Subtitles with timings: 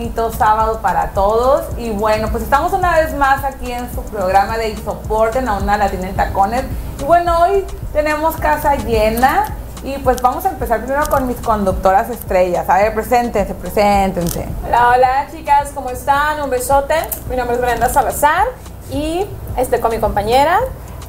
[0.00, 1.66] Bonito sábado para todos.
[1.76, 5.58] Y bueno, pues estamos una vez más aquí en su programa de Soporte en la
[5.58, 6.64] una Latina en Tacones.
[7.00, 9.54] Y bueno, hoy tenemos casa llena.
[9.84, 12.66] Y pues vamos a empezar primero con mis conductoras estrellas.
[12.70, 14.48] A ver, preséntense, preséntense.
[14.66, 16.40] Hola, hola chicas, ¿cómo están?
[16.40, 16.94] Un besote.
[17.28, 18.46] Mi nombre es Brenda Salazar
[18.90, 19.26] y
[19.58, 20.60] estoy con mi compañera.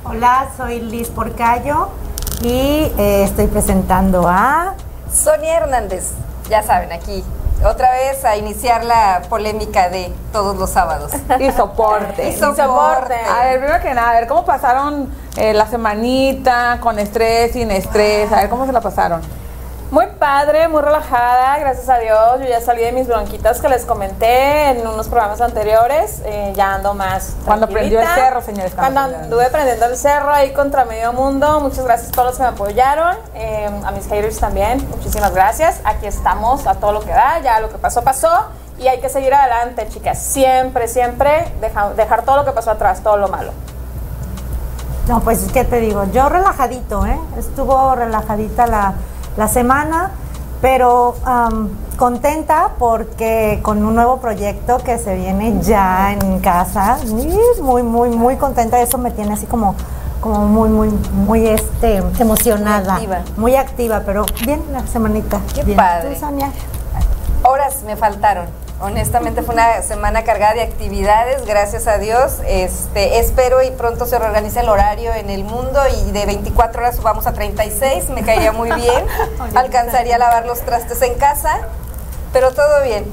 [0.03, 1.87] Hola, soy Liz Porcayo
[2.41, 4.73] y eh, estoy presentando a...
[5.13, 6.11] Sonia Hernández,
[6.49, 7.23] ya saben, aquí
[7.63, 11.11] otra vez a iniciar la polémica de todos los sábados.
[11.39, 12.29] Y soporte.
[12.29, 13.15] Y soporte.
[13.15, 16.79] A ver, primero que nada, a ver, ¿cómo pasaron eh, la semanita?
[16.81, 18.31] ¿Con estrés, sin estrés?
[18.31, 19.21] A ver, ¿cómo se la pasaron?
[19.91, 22.39] Muy padre, muy relajada, gracias a Dios.
[22.39, 26.21] Yo ya salí de mis bronquitas que les comenté en unos programas anteriores.
[26.23, 27.35] eh, ya ando más.
[27.43, 28.71] Cuando prendió el cerro, señores.
[28.73, 31.59] Cuando anduve prendiendo el cerro ahí contra medio mundo.
[31.59, 33.17] Muchas gracias a todos los que me apoyaron.
[33.35, 34.87] eh, a mis haters también.
[34.91, 35.81] Muchísimas gracias.
[35.83, 37.39] Aquí estamos a todo lo que da.
[37.39, 38.45] Ya lo que pasó, pasó.
[38.79, 40.19] Y hay que seguir adelante, chicas.
[40.19, 43.51] Siempre, siempre deja- dejar todo lo que pasó atrás, todo lo malo.
[45.09, 46.05] No, pues, ¿qué te digo?
[46.13, 47.19] Yo relajadito, ¿eh?
[47.37, 48.93] Estuvo relajadita la,
[49.37, 50.11] la semana,
[50.61, 56.97] pero am, contenta porque con un nuevo proyecto que se viene ya en casa.
[57.61, 58.81] Muy, muy, muy contenta.
[58.81, 59.75] Eso me tiene así como
[60.21, 60.89] como muy, muy,
[61.25, 62.93] muy este, emocionada.
[62.93, 63.21] Muy activa.
[63.37, 65.41] Muy activa, pero bien la semanita.
[65.53, 65.75] Qué bien.
[65.75, 66.13] padre.
[66.13, 66.51] ¿Tú, Sonia?
[67.43, 68.45] Horas me faltaron.
[68.81, 72.37] Honestamente fue una semana cargada de actividades, gracias a Dios.
[72.47, 76.95] Este, espero y pronto se reorganice el horario en el mundo y de 24 horas
[76.95, 79.05] subamos a 36, me caería muy bien.
[79.55, 81.59] Alcanzaría a lavar los trastes en casa,
[82.33, 83.05] pero todo bien.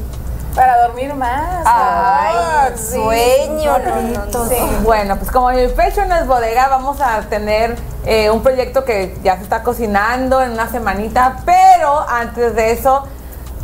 [0.55, 1.63] Para dormir más.
[1.67, 2.95] Ay, Ah, sí.
[2.95, 3.79] sueño.
[3.79, 4.49] no, no, no, Bonito.
[4.49, 4.57] sí.
[4.83, 9.17] Bueno, pues como mi pecho no es bodega, vamos a tener eh, un proyecto que
[9.23, 13.07] ya se está cocinando en una semanita, pero antes de eso,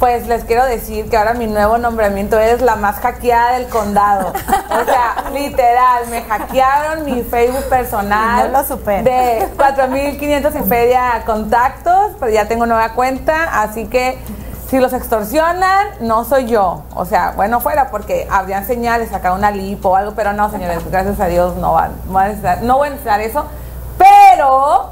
[0.05, 4.35] pues les quiero decir que ahora mi nuevo nombramiento es la más hackeada del condado.
[4.35, 8.53] O sea, literal, me hackearon mi Facebook personal.
[8.53, 9.03] No lo supero.
[9.03, 14.19] De 4.500 y feria contactos, pues ya tengo nueva cuenta, así que
[14.69, 16.83] si los extorsionan, no soy yo.
[16.95, 20.81] O sea, bueno, fuera porque habrían señales, sacar una lipo o algo, pero no, señores,
[20.91, 23.47] gracias a Dios no van, no van a necesitar, no voy a necesitar eso.
[23.97, 24.91] Pero,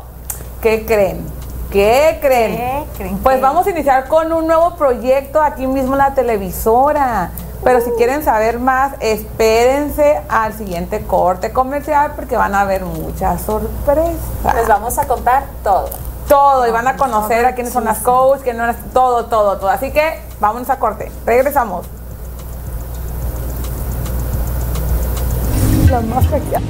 [0.62, 1.41] ¿qué creen?
[1.72, 2.56] ¿Qué creen?
[2.56, 3.18] ¿Qué creen?
[3.18, 3.42] Pues ¿Qué?
[3.42, 7.30] vamos a iniciar con un nuevo proyecto aquí mismo en la televisora.
[7.64, 13.40] Pero si quieren saber más, espérense al siguiente corte comercial porque van a ver muchas
[13.42, 15.88] sorpresas Les vamos a contar todo.
[16.28, 19.58] todo y van a conocer a quiénes son las coaches, quiénes no las, todo, todo,
[19.58, 19.70] todo.
[19.70, 21.10] Así que vámonos a corte.
[21.24, 21.86] Regresamos.
[25.90, 26.62] Las más hackeadas.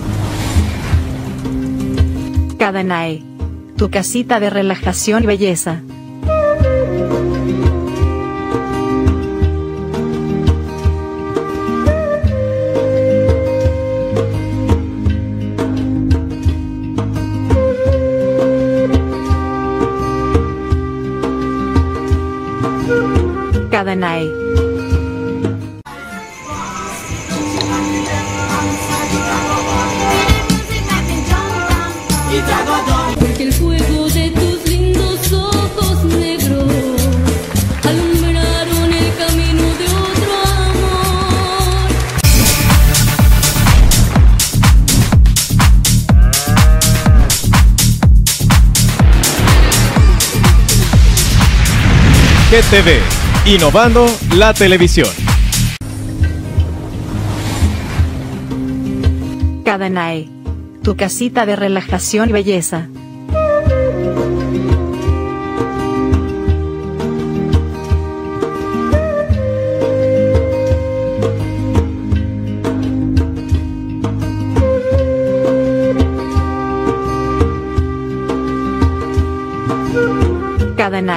[3.76, 5.82] Tu casita de relajación y belleza.
[23.92, 24.71] Porque
[52.52, 53.00] GTV,
[53.46, 54.04] innovando
[54.36, 55.08] la televisión.
[59.64, 60.28] Cadanae,
[60.82, 62.88] tu casita de relajación y belleza.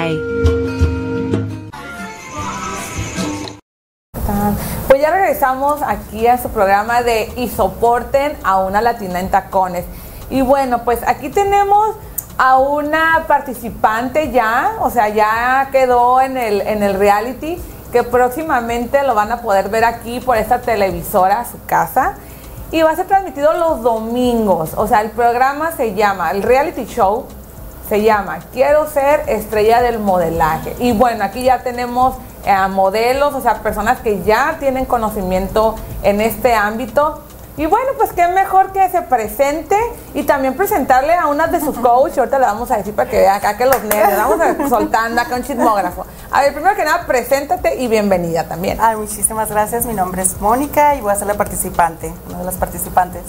[0.08, 0.35] E,
[5.86, 9.86] aquí a su programa de Y soporten a una latina en tacones.
[10.30, 11.96] Y bueno, pues aquí tenemos
[12.38, 19.04] a una participante ya, o sea, ya quedó en el, en el reality, que próximamente
[19.04, 22.14] lo van a poder ver aquí por esta televisora su casa.
[22.72, 24.72] Y va a ser transmitido los domingos.
[24.76, 27.26] O sea, el programa se llama, el reality show
[27.88, 30.76] se llama Quiero ser estrella del modelaje.
[30.80, 32.16] Y bueno, aquí ya tenemos
[32.48, 37.22] a modelos, o sea, personas que ya tienen conocimiento en este ámbito.
[37.58, 39.78] Y bueno, pues qué mejor que se presente
[40.14, 42.18] y también presentarle a una de sus coaches.
[42.18, 45.22] Ahorita le vamos a decir para que vea acá que los nervios, vamos a soltando
[45.22, 46.06] acá un chismógrafo.
[46.32, 48.78] A ver, primero que nada, preséntate y bienvenida también.
[48.82, 49.86] Ay, muchísimas gracias.
[49.86, 53.24] Mi nombre es Mónica y voy a ser la participante, una de las participantes.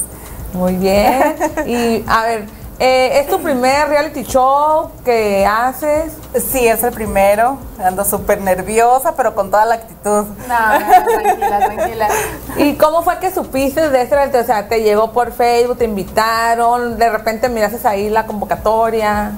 [0.53, 1.37] Muy bien.
[1.67, 2.47] Y a ver,
[2.79, 6.13] eh, ¿es tu primer reality show que haces?
[6.35, 7.59] Sí, es el primero.
[7.83, 10.25] Ando súper nerviosa, pero con toda la actitud.
[10.47, 12.09] No, no, tranquila, tranquila.
[12.59, 14.39] ¿Y cómo fue que supiste de este reality?
[14.39, 19.33] O sea, ¿te llegó por Facebook, te invitaron, de repente miraste ahí la convocatoria?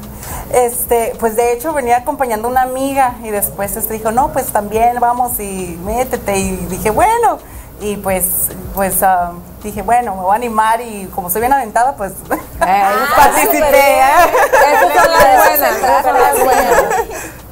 [0.52, 4.46] Este, pues de hecho venía acompañando a una amiga y después este dijo, no, pues
[4.46, 6.38] también vamos y métete.
[6.38, 7.38] Y dije, bueno,
[7.80, 9.32] y pues, pues ah,
[9.62, 12.12] dije, bueno, me voy a animar y como soy bien aventada, pues
[12.58, 13.98] participé.
[13.98, 14.02] ¿eh?
[14.72, 16.82] Esas son las buenas, esas son las buenas.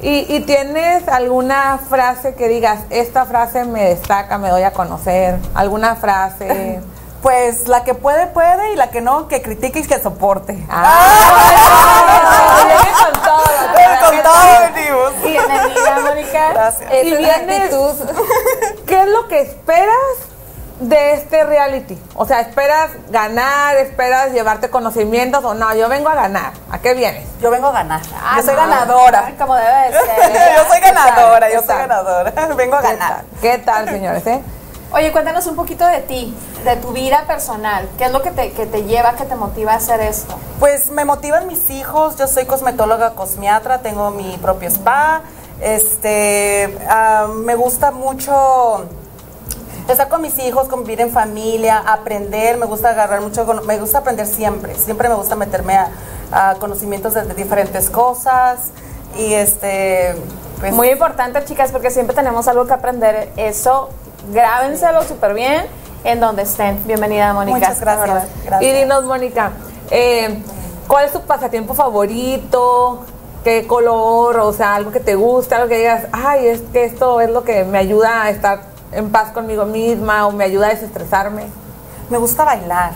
[0.01, 5.39] ¿Y, y tienes alguna frase que digas, esta frase me destaca, me doy a conocer?
[5.55, 6.81] ¿Alguna frase?
[7.21, 10.57] Pues la que puede, puede y la que no, que critique y que soporte.
[10.69, 14.07] Ah, viene con todo.
[14.09, 15.21] Con todo venimos.
[15.23, 16.53] Bienvenida, Mónica.
[16.53, 16.93] Gracias.
[17.03, 17.71] Y vienes,
[18.87, 19.95] ¿qué es lo que esperas
[20.79, 21.99] de este reality?
[22.15, 23.75] O sea, ¿esperas ganar?
[23.77, 25.43] ¿Esperas llevarte conocimientos?
[25.43, 26.51] O no, yo vengo a ganar.
[26.71, 27.25] ¿A qué vienes?
[27.41, 28.01] Yo vengo a ganar.
[28.23, 28.61] Ah, yo soy no.
[28.61, 29.31] ganadora.
[29.39, 30.55] Como debe de ser.
[30.55, 32.31] yo soy ganadora, yo ¿Qué soy ganadora.
[32.55, 33.09] Vengo a ¿Qué ganar.
[33.15, 33.25] tal?
[33.41, 34.27] ¿Qué tal, señores?
[34.27, 34.41] eh?
[34.93, 37.89] Oye, cuéntanos un poquito de ti, de tu vida personal.
[37.97, 40.37] ¿Qué es lo que te, que te lleva, que te motiva a hacer esto?
[40.59, 45.21] Pues me motivan mis hijos, yo soy cosmetóloga cosmiatra, tengo mi propio spa,
[45.61, 48.85] este, ah, me gusta mucho
[49.89, 54.25] estar con mis hijos, convivir en familia, aprender, me gusta agarrar mucho, me gusta aprender
[54.25, 55.89] siempre, siempre me gusta meterme a,
[56.31, 58.71] a conocimientos de, de diferentes cosas
[59.17, 60.15] y este,
[60.59, 63.31] pues, Muy importante, chicas, porque siempre tenemos algo que aprender.
[63.37, 63.89] Eso,
[64.31, 65.65] grábenselo súper bien
[66.03, 66.85] en donde estén.
[66.85, 67.57] Bienvenida, Mónica.
[67.57, 68.27] muchas gracias.
[68.45, 68.61] gracias.
[68.61, 69.51] Y dinos, Mónica,
[69.91, 70.41] eh,
[70.87, 73.05] ¿cuál es tu pasatiempo favorito?
[73.43, 74.37] ¿Qué color?
[74.39, 77.43] O sea, algo que te gusta, algo que digas, ay, es que esto es lo
[77.43, 81.47] que me ayuda a estar en paz conmigo misma o me ayuda a desestresarme.
[82.09, 82.91] Me gusta bailar.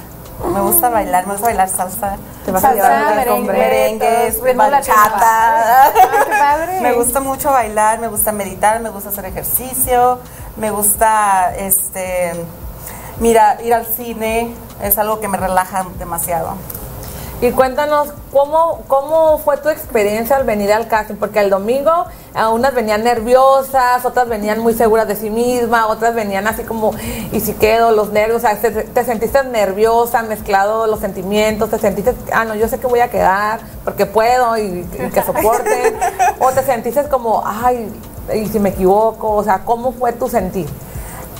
[0.54, 2.18] Me gusta bailar, me gusta bailar salsa.
[2.46, 5.84] Te vas a llevar merengue, merengues, bachata.
[5.84, 6.80] Ay, qué padre.
[6.82, 10.20] Me gusta mucho bailar, me gusta meditar, me gusta hacer ejercicio,
[10.58, 12.34] me gusta este
[13.22, 14.54] mira, ir al cine,
[14.84, 16.56] es algo que me relaja demasiado.
[17.40, 21.16] Y cuéntanos, ¿cómo, ¿cómo fue tu experiencia al venir al casting?
[21.16, 22.06] Porque el domingo
[22.36, 26.92] a unas venían nerviosas, otras venían muy seguras de sí mismas, otras venían así como,
[27.32, 31.80] y si quedo, los nervios, o sea, te, te sentiste nerviosa, mezclado los sentimientos, te
[31.80, 35.98] sentiste, ah, no, yo sé que voy a quedar porque puedo y, y que soporte,
[36.40, 37.92] o te sentiste como, ay,
[38.34, 40.68] y si me equivoco, o sea, ¿cómo fue tu sentir?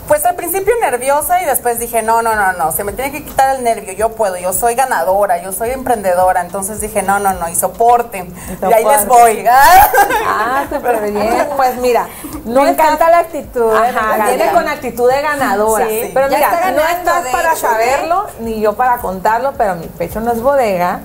[0.08, 3.24] Pues al principio nerviosa y después dije, no, no, no, no, se me tiene que
[3.24, 7.32] quitar el nervio, yo puedo, yo soy ganadora, yo soy emprendedora, entonces dije, no, no,
[7.34, 9.46] no, y soporten, y, ahí les voy.
[9.48, 11.48] Ah, súper bien.
[11.56, 12.08] Pues mira,
[12.44, 13.74] no Me encanta la actitud.
[13.74, 15.88] Ajá, viene con actitud de ganadora.
[15.88, 16.12] Sí.
[16.14, 17.70] Pero Ya mira, no estás para hecho, ¿eh?
[17.70, 21.00] saberlo, ni yo para contarlo, pero mi pecho no es bodega.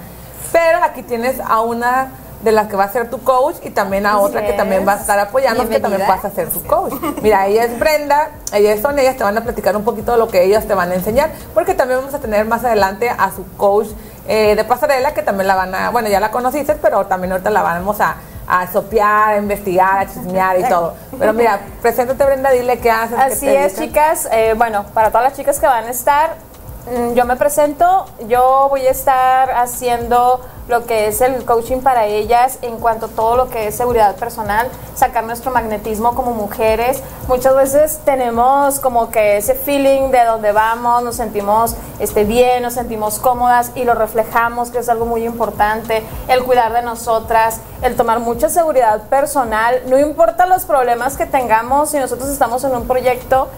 [0.50, 2.10] Pero aquí tienes a una
[2.42, 4.56] de las que va a ser tu coach y también a otra que es.
[4.56, 6.92] también va a estar apoyando que también vas a ser tu coach.
[7.22, 10.28] Mira, ella es Brenda, ellas son ellas, te van a platicar un poquito de lo
[10.28, 13.44] que ellas te van a enseñar, porque también vamos a tener más adelante a su
[13.56, 13.88] coach
[14.28, 17.50] eh, de pasarela, que también la van a, bueno, ya la conociste, pero también ahorita
[17.50, 18.16] la vamos a,
[18.46, 20.94] a sopear, a investigar, a chismear y todo.
[21.18, 23.18] Pero mira, preséntate Brenda, dile qué haces.
[23.18, 24.24] Así es, dedicas.
[24.24, 24.28] chicas.
[24.32, 26.34] Eh, bueno, para todas las chicas que van a estar,
[27.14, 28.06] yo me presento.
[28.28, 33.08] Yo voy a estar haciendo lo que es el coaching para ellas en cuanto a
[33.08, 37.02] todo lo que es seguridad personal, sacar nuestro magnetismo como mujeres.
[37.28, 42.74] Muchas veces tenemos como que ese feeling de donde vamos, nos sentimos este, bien, nos
[42.74, 46.02] sentimos cómodas y lo reflejamos, que es algo muy importante.
[46.26, 51.90] El cuidar de nosotras, el tomar mucha seguridad personal, no importa los problemas que tengamos,
[51.90, 53.48] si nosotros estamos en un proyecto,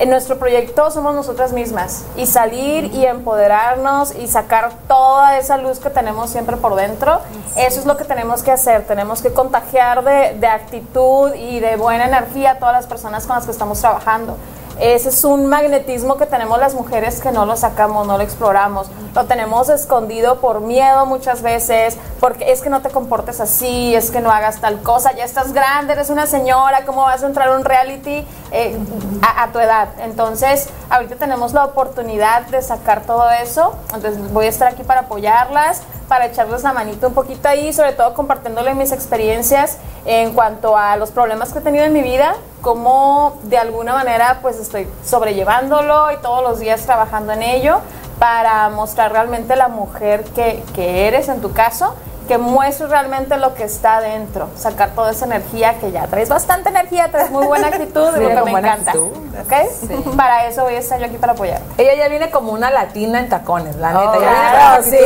[0.00, 5.78] en nuestro proyecto somos nosotras mismas y salir y empoderarnos y sacar toda esa luz
[5.78, 7.20] que tenemos siempre por dentro,
[7.54, 11.76] eso es lo que tenemos que hacer, tenemos que contagiar de, de actitud y de
[11.76, 14.38] buena energía a todas las personas con las que estamos trabajando.
[14.80, 18.90] Ese es un magnetismo que tenemos las mujeres que no lo sacamos, no lo exploramos.
[19.14, 24.10] Lo tenemos escondido por miedo muchas veces, porque es que no te comportes así, es
[24.10, 27.48] que no hagas tal cosa, ya estás grande, eres una señora, ¿cómo vas a entrar
[27.48, 28.78] a un reality eh,
[29.20, 29.88] a, a tu edad?
[29.98, 35.00] Entonces, ahorita tenemos la oportunidad de sacar todo eso, entonces voy a estar aquí para
[35.00, 40.76] apoyarlas, para echarles la manito un poquito ahí, sobre todo compartiéndole mis experiencias en cuanto
[40.76, 44.88] a los problemas que he tenido en mi vida, cómo de alguna manera pues estoy
[45.04, 47.78] sobrellevándolo y todos los días trabajando en ello
[48.18, 51.94] para mostrar realmente la mujer que, que eres en tu caso,
[52.30, 56.68] que muestres realmente lo que está dentro, sacar toda esa energía que ya traes bastante
[56.68, 58.92] energía, traes muy buena actitud, Sí, lo que me encanta.
[58.92, 59.08] actitud.
[59.42, 60.16] ¿ok?
[60.16, 61.60] Para eso voy a estar yo aquí para apoyar.
[61.76, 64.10] Ella ya viene como una latina en tacones, la neta.
[64.12, 64.96] Oh, ya viene claro, sí,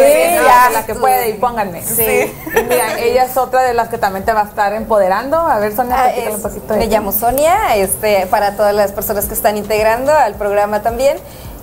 [0.45, 0.71] ya.
[0.71, 1.81] La que puede, y pónganme.
[1.83, 2.03] Sí.
[2.47, 5.39] Y mira, ella es otra de las que también te va a estar empoderando.
[5.39, 8.93] A ver, Sonia, Ah, es- un poquito de me llamo Sonia, este, para todas las
[8.93, 11.17] personas que están integrando al programa también.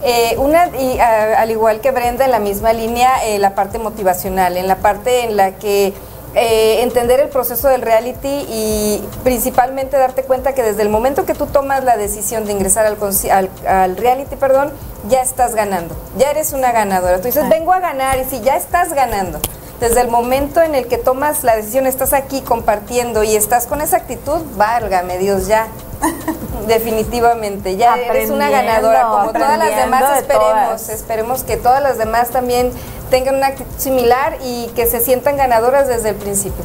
[0.04, 3.78] Eh, una, y, ah, al igual que Brenda, en la misma línea, eh, la parte
[3.78, 5.94] motivacional, en la parte en la que
[6.34, 11.34] eh, entender el proceso del reality y principalmente darte cuenta que desde el momento que
[11.34, 12.98] tú tomas la decisión de ingresar al,
[13.32, 14.72] al, al reality, perdón,
[15.10, 17.18] ya estás ganando, ya eres una ganadora.
[17.18, 19.40] Tú dices, vengo a ganar y si ya estás ganando.
[19.82, 23.82] Desde el momento en el que tomas la decisión, estás aquí compartiendo y estás con
[23.82, 25.70] esa actitud, válgame Dios, ya.
[26.68, 30.90] Definitivamente, ya eres una ganadora, como todas las demás, de esperemos, todas.
[30.90, 32.72] esperemos que todas las demás también
[33.10, 36.64] tengan una actitud similar y que se sientan ganadoras desde el principio.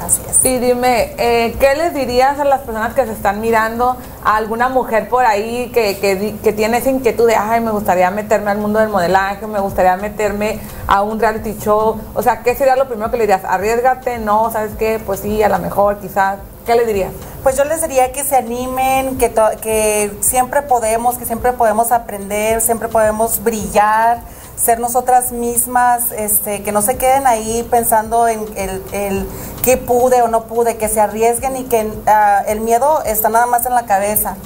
[0.00, 0.44] Así es.
[0.44, 4.68] Y dime, eh, ¿qué les dirías a las personas que se están mirando, a alguna
[4.68, 8.58] mujer por ahí que, que, que tiene esa inquietud de, ay, me gustaría meterme al
[8.58, 11.98] mundo del modelaje, me gustaría meterme a un reality show?
[12.14, 13.44] O sea, ¿qué sería lo primero que le dirías?
[13.44, 15.00] Arriesgate, no, ¿sabes qué?
[15.04, 16.38] Pues sí, a lo mejor, quizás.
[16.66, 17.12] ¿Qué le dirías?
[17.42, 22.62] Pues yo les diría que se animen, que, que siempre podemos, que siempre podemos aprender,
[22.62, 24.20] siempre podemos brillar,
[24.64, 29.28] ser nosotras mismas, este, que no se queden ahí pensando en el, el
[29.62, 33.46] qué pude o no pude, que se arriesguen y que ah, el miedo está nada
[33.46, 34.36] más en la cabeza.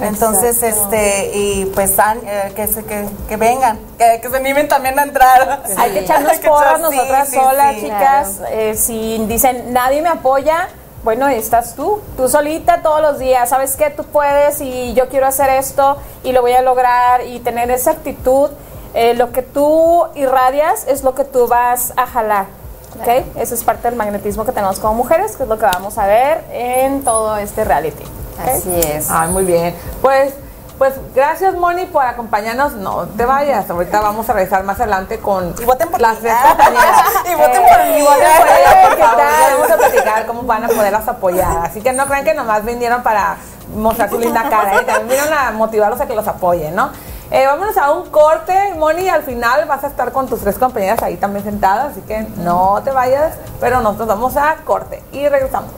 [0.00, 4.68] Entonces, este, y pues an- eh, que, se, que, que vengan, que, que se animen
[4.68, 5.62] también a entrar.
[5.76, 7.80] Hay que echarnos porras nosotras sí, solas, sí.
[7.82, 8.40] chicas.
[8.50, 10.68] Eh, si dicen nadie me apoya,
[11.02, 13.48] bueno, estás tú, tú solita todos los días.
[13.48, 17.40] Sabes que tú puedes y yo quiero hacer esto y lo voy a lograr y
[17.40, 18.50] tener esa actitud.
[18.94, 22.46] Eh, lo que tú irradias es lo que tú vas a jalar.
[23.00, 23.08] ¿ok?
[23.36, 26.06] Eso es parte del magnetismo que tenemos como mujeres, que es lo que vamos a
[26.06, 28.02] ver en todo este reality.
[28.42, 28.48] ¿ok?
[28.48, 29.10] Así es.
[29.10, 29.74] Ay, muy bien.
[30.00, 30.32] Pues,
[30.78, 32.72] pues gracias, Moni, por acompañarnos.
[32.74, 33.68] No te vayas.
[33.68, 36.20] Ahorita vamos a regresar más adelante con Y voten por las mí.
[36.22, 37.02] tres compañeras.
[37.30, 37.98] Y voten Eh, por mí.
[37.98, 39.22] Y voten por ella, por ¿Qué favor.
[39.52, 41.58] Vamos a platicar cómo van a poderlas apoyar.
[41.66, 43.36] Así que no crean que nomás vinieron para
[43.76, 44.80] mostrar su linda cara.
[44.80, 44.84] ¿eh?
[44.84, 46.90] También vinieron a motivarlos a que los apoyen, ¿no?
[47.30, 51.02] Eh, vámonos a un corte, Moni, al final vas a estar con tus tres compañeras
[51.02, 55.70] ahí también sentadas, así que no te vayas, pero nosotros vamos a corte y regresamos.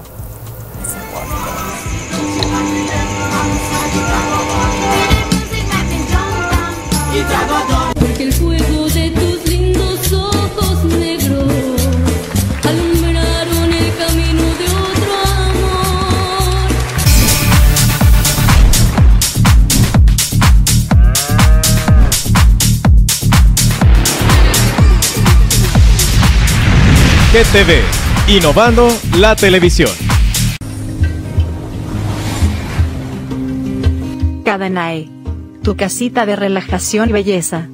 [27.32, 27.80] GTV,
[28.26, 29.90] innovando la televisión.
[34.44, 35.08] Cadanae.
[35.62, 37.68] Tu casita de relajación y belleza.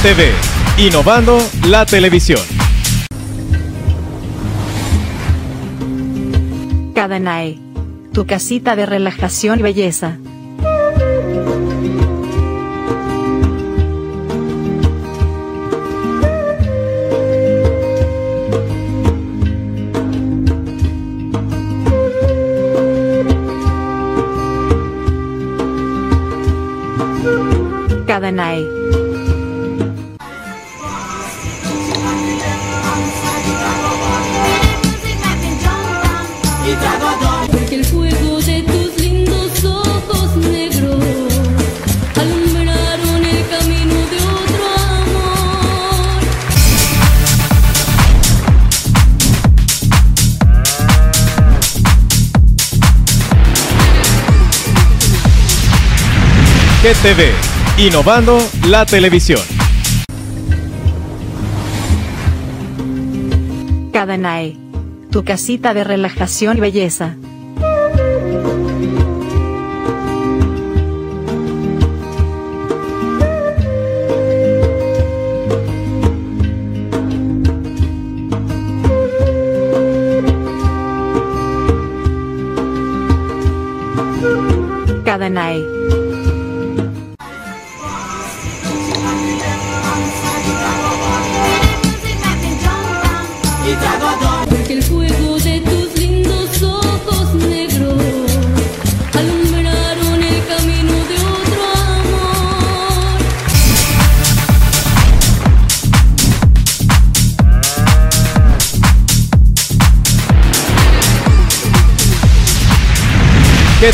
[0.00, 0.30] GTV,
[0.78, 2.38] innovando la televisión.
[6.94, 7.58] Cadanae.
[8.12, 10.18] Tu casita de relajación y belleza.
[57.00, 57.30] GTV,
[57.78, 59.40] innovando la televisión.
[63.92, 64.56] Cadanae.
[65.12, 67.14] Tu casita de relajación y belleza.
[85.04, 85.77] Cadanae.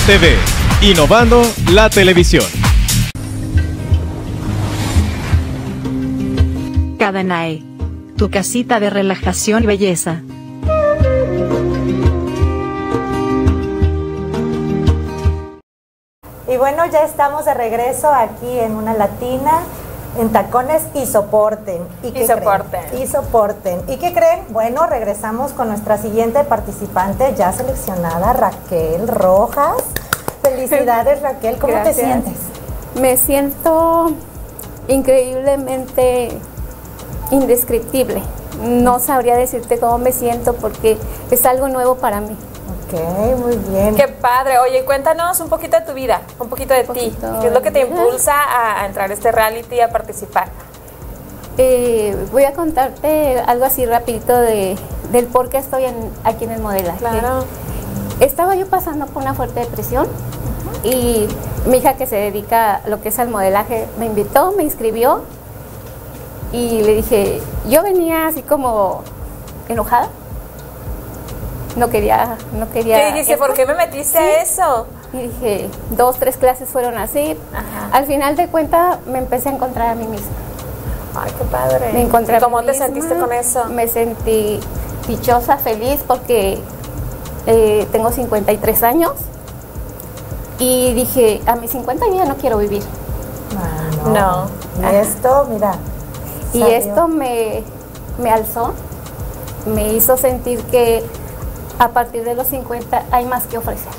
[0.07, 0.37] GTV,
[0.83, 1.43] innovando
[1.73, 2.45] la televisión.
[6.99, 7.63] Cadanae.
[8.19, 10.21] Tu casita de relajación y belleza.
[16.49, 19.63] Y bueno, ya estamos de regreso aquí en una latina,
[20.19, 21.83] en tacones y soporten.
[22.03, 22.81] ¿Y, qué Y soporten.
[22.89, 23.03] creen?
[23.03, 23.83] Y soporten.
[23.89, 24.43] ¿Y qué creen?
[24.51, 29.77] Bueno, regresamos con nuestra siguiente participante ya seleccionada, Raquel Rojas.
[30.43, 31.59] Felicidades, Raquel.
[31.59, 31.97] ¿Cómo Gracias.
[31.97, 32.33] te sientes?
[33.01, 34.13] Me siento
[34.89, 36.39] increíblemente
[37.31, 38.23] indescriptible.
[38.63, 40.97] No sabría decirte cómo me siento porque
[41.31, 42.37] es algo nuevo para mí.
[42.87, 43.95] Ok, muy bien.
[43.97, 44.59] Qué padre.
[44.59, 46.87] Oye, cuéntanos un poquito de tu vida, un poquito de ti.
[46.89, 49.89] poquito ¿Qué es lo que te impulsa a, a entrar a este reality y a
[49.91, 50.49] participar?
[51.57, 54.77] Eh, voy a contarte algo así rapidito de,
[55.13, 56.99] del por qué estoy en- aquí en el modelaje.
[56.99, 57.45] Claro.
[58.21, 60.07] Estaba yo pasando por una fuerte depresión
[60.83, 61.27] y
[61.67, 65.23] mi hija que se dedica a lo que es al modelaje me invitó, me inscribió
[66.53, 69.03] y le dije, yo venía así como
[69.69, 70.09] enojada.
[71.77, 72.99] No quería, no quería.
[73.01, 73.33] ¿Qué dijiste?
[73.35, 73.45] esto.
[73.47, 74.25] ¿Por qué me metiste Sí.
[74.25, 74.87] a eso?
[75.13, 77.37] Y dije, dos, tres clases fueron así.
[77.53, 77.97] Ajá.
[77.97, 80.27] Al final de cuentas me empecé a encontrar a mí misma.
[81.17, 81.93] Ay, qué padre.
[81.93, 83.65] Me encontré ¿Y a mí ¿Cómo te misma, sentiste con eso?
[83.67, 84.61] Me sentí
[85.09, 86.61] dichosa, feliz porque
[87.47, 89.13] eh, tengo 53 años
[90.59, 92.83] y dije, a mis 50 yo ya no quiero vivir.
[93.57, 94.47] Ah,
[94.79, 94.91] No.
[94.91, 95.75] Y esto, mira.
[96.53, 96.77] Y salió.
[96.77, 97.63] esto me,
[98.19, 98.75] me alzó,
[99.67, 101.05] me hizo sentir que
[101.79, 103.93] a partir de los 50 hay más que ofrecer.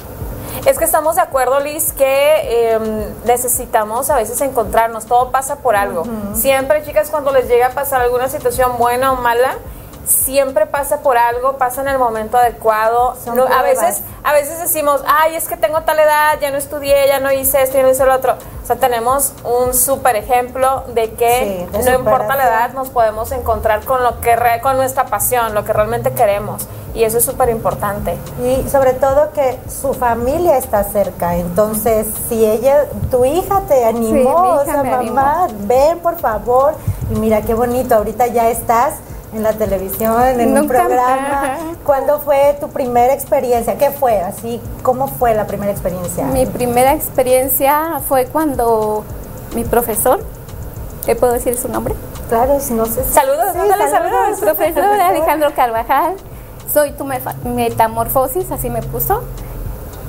[0.66, 5.06] Es que estamos de acuerdo, Liz, que em, necesitamos a veces encontrarnos.
[5.06, 6.04] Todo pasa por algo.
[6.34, 9.58] Siempre, chicas, cuando les llega a pasar alguna situación buena o mala,
[10.06, 13.16] siempre pasa por algo, pasa en el momento adecuado.
[13.24, 16.58] Son No, a veces, a veces decimos, ay, es que tengo tal edad, ya no
[16.58, 18.34] estudié, ya no hice esto, ya no hice lo otro.
[18.64, 22.90] O sea, tenemos un súper ejemplo de que Sí, de no importa la edad, nos
[22.90, 26.68] podemos encontrar con lo que re- con nuestra pasión, lo que realmente queremos.
[26.96, 28.18] Y eso es súper importante.
[28.42, 34.14] Y sobre todo que su familia está cerca, entonces si ella, tu hija te animó,
[34.14, 35.14] hija o sea, animó.
[35.16, 36.74] mamá, ven por favor,
[37.12, 38.94] y mira qué bonito, ahorita ya estás
[39.36, 41.58] en la televisión, en un Nunca- programa.
[41.86, 43.78] ¿Cuándo fue tu primera experiencia?
[43.78, 44.20] ¿Qué fue?
[44.22, 46.26] Así, ¿cómo fue la primera experiencia?
[46.26, 49.04] Mi primera experiencia fue cuando
[49.54, 50.20] mi profesor,
[51.06, 51.94] ¿te puedo decir su nombre?
[52.30, 53.04] Claro, si no sé.
[53.04, 54.40] Saludos, Sí, mándale saludos.
[54.40, 56.16] profesor Alejandro Carvajal,
[56.74, 57.06] soy tu
[57.44, 59.22] metamorfosis, así me puso,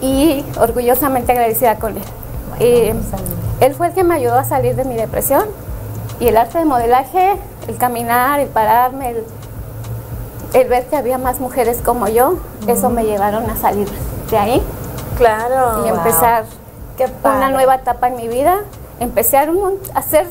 [0.01, 2.03] y orgullosamente agradecida con él.
[2.59, 3.35] Eh, saludos.
[3.61, 5.45] él fue el que me ayudó a salir de mi depresión
[6.21, 7.35] y el arte de modelaje,
[7.69, 9.25] el caminar, el pararme, el,
[10.55, 13.89] el ver que había más mujeres como yo, eso me llevaron a salir
[14.31, 14.63] de ahí
[15.19, 15.85] Claro.
[15.87, 16.45] y empezar
[17.25, 18.59] una nueva etapa en mi vida.
[19.01, 20.27] Empecé a un a hacer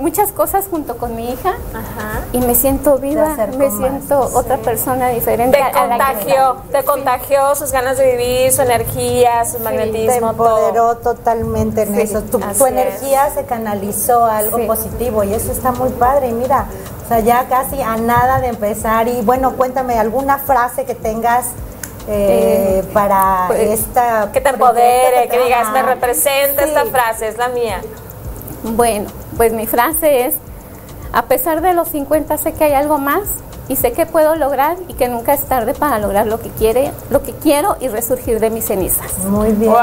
[0.00, 2.20] muchas cosas junto con mi hija Ajá.
[2.32, 4.34] y me siento viva, me más, siento sí.
[4.34, 5.56] otra persona diferente.
[5.58, 10.30] Te a que contagió, te contagió sus ganas de vivir, su energía, su te magnetismo,
[10.30, 11.14] empoderó todo.
[11.14, 12.22] totalmente en Sí, eso.
[12.22, 12.60] Tu, es.
[12.72, 14.64] energía se canalizó a algo Sí.
[14.66, 16.28] positivo y eso está muy padre.
[16.28, 16.66] Y mira,
[17.04, 19.06] o sea, ya casi a nada de empezar.
[19.06, 21.46] Y bueno, cuéntame alguna frase que tengas
[22.08, 24.30] eh, Eh, para pues, esta.
[24.32, 26.68] Que te empodere, que te- digas, me representa Sí.
[26.70, 27.80] esta frase, es la mía.
[28.62, 29.08] Bueno,
[29.40, 30.34] pues mi frase es,
[31.14, 33.22] a pesar de los 50 sé que hay algo más
[33.68, 36.92] y sé que puedo lograr y que nunca es tarde para lograr lo que quiere,
[37.08, 39.16] lo que quiero y resurgir de mis cenizas.
[39.20, 39.72] Muy bien.
[39.72, 39.78] ¡Wow!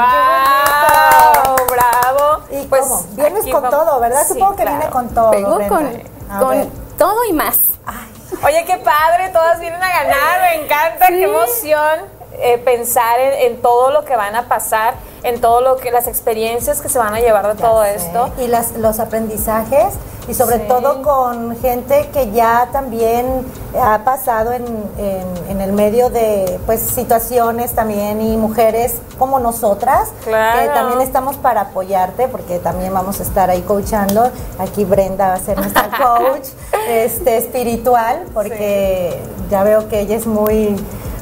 [1.72, 2.44] ¡Bravo!
[2.52, 3.02] ¿Y Pues, cómo?
[3.16, 4.22] Vienes con vamos- todo, ¿verdad?
[4.28, 4.76] Sí, Supongo que claro.
[4.78, 5.30] viene con todo.
[5.32, 5.76] Vengo Brenda.
[5.76, 7.58] con, con todo y más.
[8.44, 11.98] Oye, qué padre, todas vienen a ganar, me encanta, qué emoción
[12.34, 14.94] eh, pensar en, en todo lo que van a pasar.
[15.22, 18.30] En todo lo que, las experiencias que se van a llevar de todo esto.
[18.38, 19.94] Y las, los aprendizajes
[20.28, 20.64] y sobre Sí.
[20.68, 23.46] todo con gente que ya también
[23.82, 24.62] ha pasado en,
[24.98, 30.60] en- en el medio de pues situaciones también y mujeres como nosotras Claro.
[30.60, 35.34] que también estamos para apoyarte porque también vamos a estar ahí coachando aquí Brenda va
[35.34, 36.48] a ser nuestra coach
[36.88, 39.18] este espiritual porque
[39.50, 40.76] ya veo que ella es muy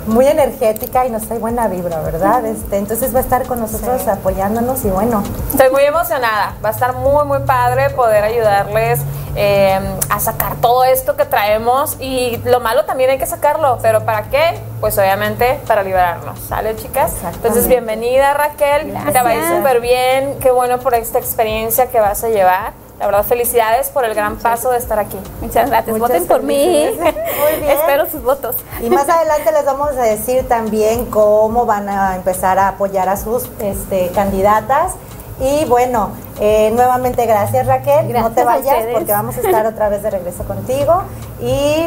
[0.06, 2.44] muy energética y nos trae buena vibra, ¿verdad?
[2.46, 4.10] Este, entonces va a estar con nosotros Sí.
[4.10, 6.54] apoyándonos y bueno, Estoy muy emocionada.
[6.64, 9.00] Va a estar muy, muy padre poder ayudarles
[9.38, 11.96] eh, a sacar todo esto que traemos.
[12.00, 13.78] Y lo malo también hay que sacarlo.
[13.82, 14.58] ¿Pero para qué?
[14.80, 16.38] Pues obviamente para liberarnos.
[16.40, 17.12] ¿Sale, chicas?
[17.34, 18.92] Entonces, bienvenida, Raquel.
[19.12, 20.36] Te va a ir súper bien.
[20.40, 22.72] Qué bueno por esta experiencia que vas a llevar.
[22.98, 25.18] La verdad, felicidades por el gran paso de estar aquí.
[25.42, 25.98] Muchas gracias.
[25.98, 26.88] Muchas Voten por mí.
[26.98, 27.70] Muy bien.
[27.70, 28.56] Espero sus votos.
[28.82, 33.18] Y más adelante les vamos a decir también cómo van a empezar a apoyar a
[33.18, 34.94] sus este, candidatas.
[35.38, 38.10] Y bueno, eh, nuevamente gracias Raquel.
[38.14, 41.02] no te vayas porque vamos a estar otra vez de regreso contigo.
[41.38, 41.84] Y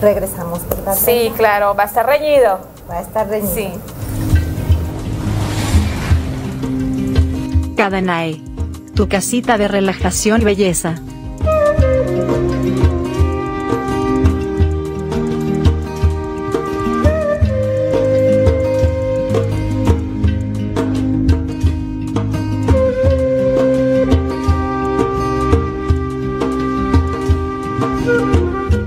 [0.00, 0.96] regresamos, ¿verdad?
[0.96, 2.60] Sí, claro, va a estar reñido.
[2.90, 3.54] Va a estar reñido.
[3.54, 3.78] Sí.
[7.76, 8.47] Cadanae.
[8.98, 10.96] Tu casita de relajación y belleza.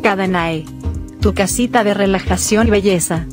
[0.01, 0.65] Cadanae.
[1.21, 3.27] Tu casita de relajación y belleza.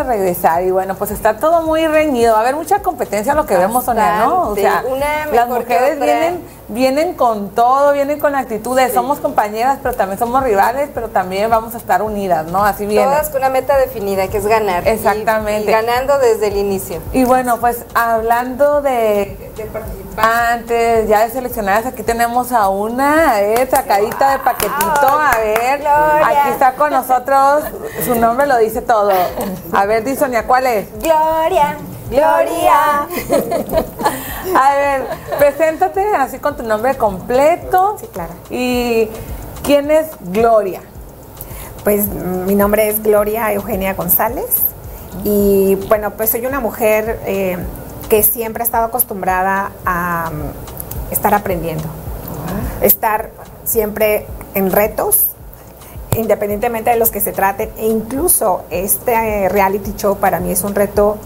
[0.00, 2.32] A regresar y bueno, pues está todo muy reñido.
[2.32, 4.50] Va a haber mucha competencia lo que vemos, Sonia, ¿no?
[4.50, 4.84] O sea.
[4.88, 8.92] Una las mujeres vienen, vienen con todo, vienen con actitudes.
[8.92, 12.64] Somos compañeras, pero también somos rivales, pero también vamos a estar unidas, ¿no?
[12.64, 13.04] Así viene.
[13.04, 14.84] Todas con una meta definida, que es ganar.
[14.86, 15.70] Y- Exactamente.
[15.70, 17.00] Y, ganando desde el inicio.
[17.12, 23.68] Y bueno, pues hablando de, de participantes, ya de seleccionadas, aquí tenemos a una eh,
[23.70, 25.06] sacadita de paquetito.
[25.06, 26.26] A ver, Gloria.
[26.26, 27.64] aquí está con nosotros,
[28.04, 29.12] su nombre lo dice todo.
[29.72, 30.88] A ver, di Sonia, ¿cuál es?
[31.00, 31.76] Gloria,
[32.10, 33.06] Gloria.
[34.56, 35.06] A ver,
[35.38, 37.96] preséntate así con tu nombre completo.
[38.00, 38.32] Sí, claro.
[38.48, 39.08] ¿Y
[39.62, 40.80] quién es Gloria?
[41.84, 44.56] Pues mm, mi nombre es Gloria Eugenia González
[45.24, 47.58] y bueno, pues soy una mujer eh,
[48.10, 51.84] que siempre ha estado acostumbrada a mm, estar aprendiendo,
[52.82, 53.30] estar
[53.64, 55.28] siempre en retos,
[56.16, 59.12] independientemente de los que se traten, e incluso este
[59.44, 61.16] eh, reality show para mí es un reto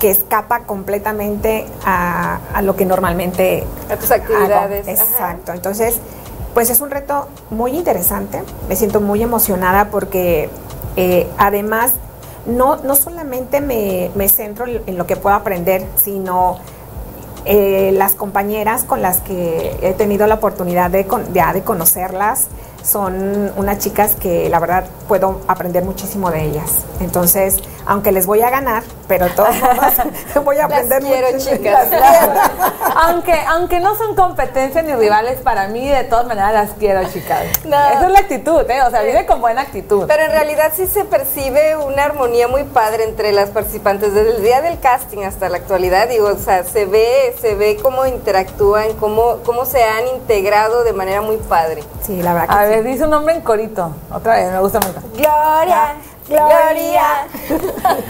[0.00, 4.88] que escapa completamente a, a lo que normalmente A tus actividades.
[4.88, 5.00] hago.
[5.00, 5.10] Ajá.
[5.12, 5.52] Exacto.
[5.52, 5.98] Entonces,
[6.54, 8.42] pues es un reto muy interesante.
[8.68, 10.48] Me siento muy emocionada porque
[10.96, 11.92] eh, además
[12.46, 16.58] no, no solamente me, me centro en lo que puedo aprender, sino
[17.44, 22.46] eh, las compañeras con las que he tenido la oportunidad de, ya de conocerlas
[22.82, 26.70] son unas chicas que la verdad puedo aprender muchísimo de ellas.
[27.00, 29.54] Entonces, aunque les voy a ganar, pero modos
[30.44, 31.50] voy a Las aprender quiero, mucho.
[31.50, 31.90] chicas.
[31.90, 32.32] Las quiero.
[32.96, 37.44] Aunque, aunque no son competencia ni rivales para mí, de todas maneras las quiero, chicas.
[37.64, 37.76] No.
[37.76, 38.82] Esa es la actitud, ¿eh?
[38.86, 40.04] O sea, viene con buena actitud.
[40.06, 44.42] Pero en realidad sí se percibe una armonía muy padre entre las participantes desde el
[44.42, 46.08] día del casting hasta la actualidad.
[46.08, 50.92] Digo, o sea, se ve, se ve cómo interactúan, cómo, cómo se han integrado de
[50.92, 51.82] manera muy padre.
[52.06, 53.94] Sí, la verdad que Ver, dice un nombre en corito.
[54.10, 55.02] Otra vez, me gusta mucho.
[55.12, 55.94] Gloria,
[56.26, 57.26] Gloria.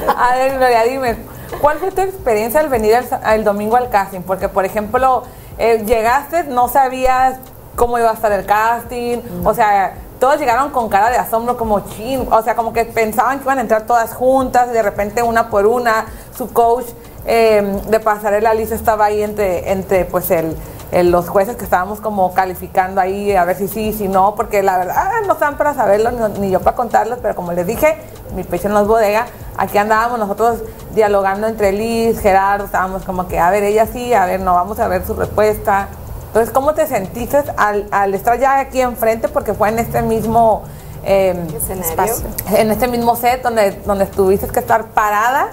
[0.17, 1.17] A ver, Gloria, dime,
[1.61, 2.95] ¿cuál fue tu experiencia al venir
[3.27, 4.21] el, domingo al casting?
[4.21, 5.25] Porque, por ejemplo,
[5.59, 7.41] eh, llegaste, no sabías
[7.75, 11.81] cómo iba a estar el casting, o sea, todos llegaron con cara de asombro, como
[11.81, 15.25] chin, o sea, como que pensaban que iban a entrar todas juntas, y de repente
[15.25, 16.07] una por una,
[16.39, 16.87] su coach
[17.27, 20.57] eh, de pasarela Lisa estaba ahí entre, entre pues el,
[20.93, 24.63] el- los jueces que estábamos como calificando ahí a ver si sí, si no, porque
[24.63, 27.67] la verdad ah, no están para saberlo, ni, ni yo para contarlos, pero como les
[27.67, 27.97] dije,
[28.37, 29.27] mi pecho en los bodega,
[29.57, 30.59] aquí andábamos nosotros
[30.95, 34.79] dialogando entre Liz, Gerardo, estábamos como que, a ver, ella sí, a ver, no, vamos
[34.79, 35.89] a ver su respuesta.
[36.29, 39.29] Entonces, ¿cómo te sentiste al, al estar ya aquí enfrente?
[39.29, 40.63] Porque fue en este mismo
[41.05, 42.15] eh, Escenario.
[42.55, 45.49] en este mismo set donde, donde tuviste que estar parada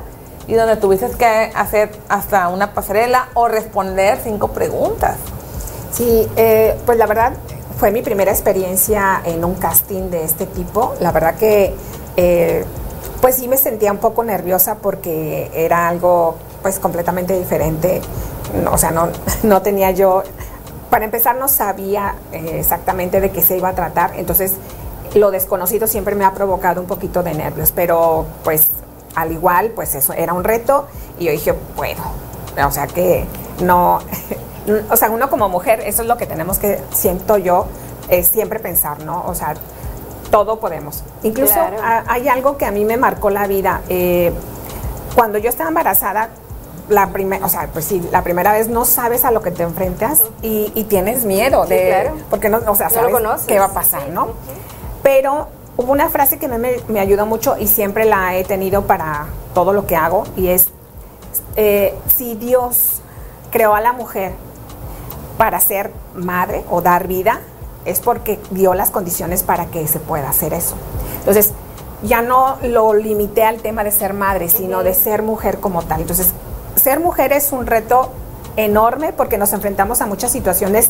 [0.50, 5.16] y donde tuviste que hacer hasta una pasarela o responder cinco preguntas.
[5.92, 7.34] Sí, eh, pues la verdad
[7.78, 10.96] fue mi primera experiencia en un casting de este tipo.
[11.02, 11.76] La verdad que
[12.18, 12.66] eh,
[13.22, 18.02] pues sí me sentía un poco nerviosa porque era algo pues completamente diferente.
[18.64, 19.10] No, o sea, no,
[19.44, 20.24] no tenía yo,
[20.90, 24.54] para empezar no sabía eh, exactamente de qué se iba a tratar, entonces
[25.14, 28.68] lo desconocido siempre me ha provocado un poquito de nervios, pero pues
[29.16, 30.88] al igual pues eso era un reto
[31.20, 32.02] y yo dije, bueno,
[32.66, 33.26] o sea que
[33.62, 34.00] no,
[34.92, 37.66] o sea, uno como mujer, eso es lo que tenemos que, siento yo,
[38.10, 39.24] es siempre pensar, ¿no?
[39.28, 39.54] O sea,
[40.32, 41.04] todo podemos.
[41.24, 41.78] Incluso Claro.
[41.84, 43.82] a- hay algo que a mí me marcó la vida.
[43.90, 44.32] eh,
[45.16, 46.30] cuando yo estaba embarazada,
[46.88, 49.64] la primera, o sea, pues sí, la primera vez no sabes a lo que te
[49.64, 52.16] enfrentas y, y tienes miedo Sí, de, claro.
[52.30, 53.48] porque no, o sea, No lo sabes conoces.
[53.48, 54.30] qué va a pasar, ¿no?
[55.04, 55.48] Pero
[55.82, 59.72] hubo una frase que me, me- ayudó mucho y siempre la he tenido para todo
[59.72, 60.68] lo que hago y es,
[61.56, 63.02] eh, si Dios
[63.50, 64.34] creó a la mujer
[65.38, 67.40] para ser madre o dar vida,
[67.86, 70.76] es porque dio las condiciones para que se pueda hacer eso.
[71.20, 71.54] Entonces,
[72.04, 76.02] ya no lo limité al tema de ser madre, sino de ser mujer como tal.
[76.02, 76.34] Entonces,
[76.76, 78.10] ser mujer es un reto
[78.58, 80.90] enorme porque nos enfrentamos a muchas situaciones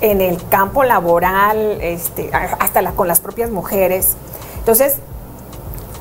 [0.00, 4.16] en el campo laboral, este, hasta la- con las propias mujeres.
[4.58, 4.96] Entonces,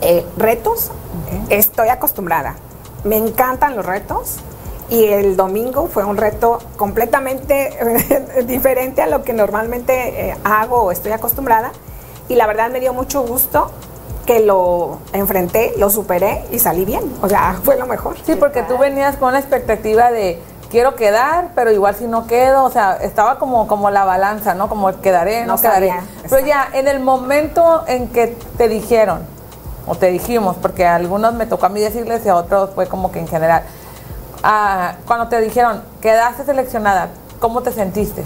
[0.02, 0.92] eh, retos,
[1.50, 2.56] estoy acostumbrada.
[3.04, 4.38] Me encantan los retos
[4.90, 10.92] y el domingo fue un reto completamente diferente a lo que normalmente eh, hago o
[10.92, 11.72] estoy acostumbrada
[12.28, 13.72] y la verdad me dio mucho gusto
[14.26, 17.04] que lo enfrenté, lo superé y salí bien.
[17.22, 18.16] O sea, fue lo mejor.
[18.26, 22.64] Sí, porque tú venías con la expectativa de quiero quedar, pero igual si no quedo,
[22.64, 24.70] o sea, estaba como, como la balanza, ¿no?
[24.70, 25.90] Como quedaré, no, No quedaré.
[25.90, 29.20] sabía, Pero ya, en el momento en que te dijeron,
[29.88, 32.88] o te dijimos, porque a algunos me tocó a mí decirles y a otros fue
[32.88, 33.64] como que en general,
[34.44, 38.24] ah, cuando te dijeron, quedaste seleccionada, ¿cómo te sentiste?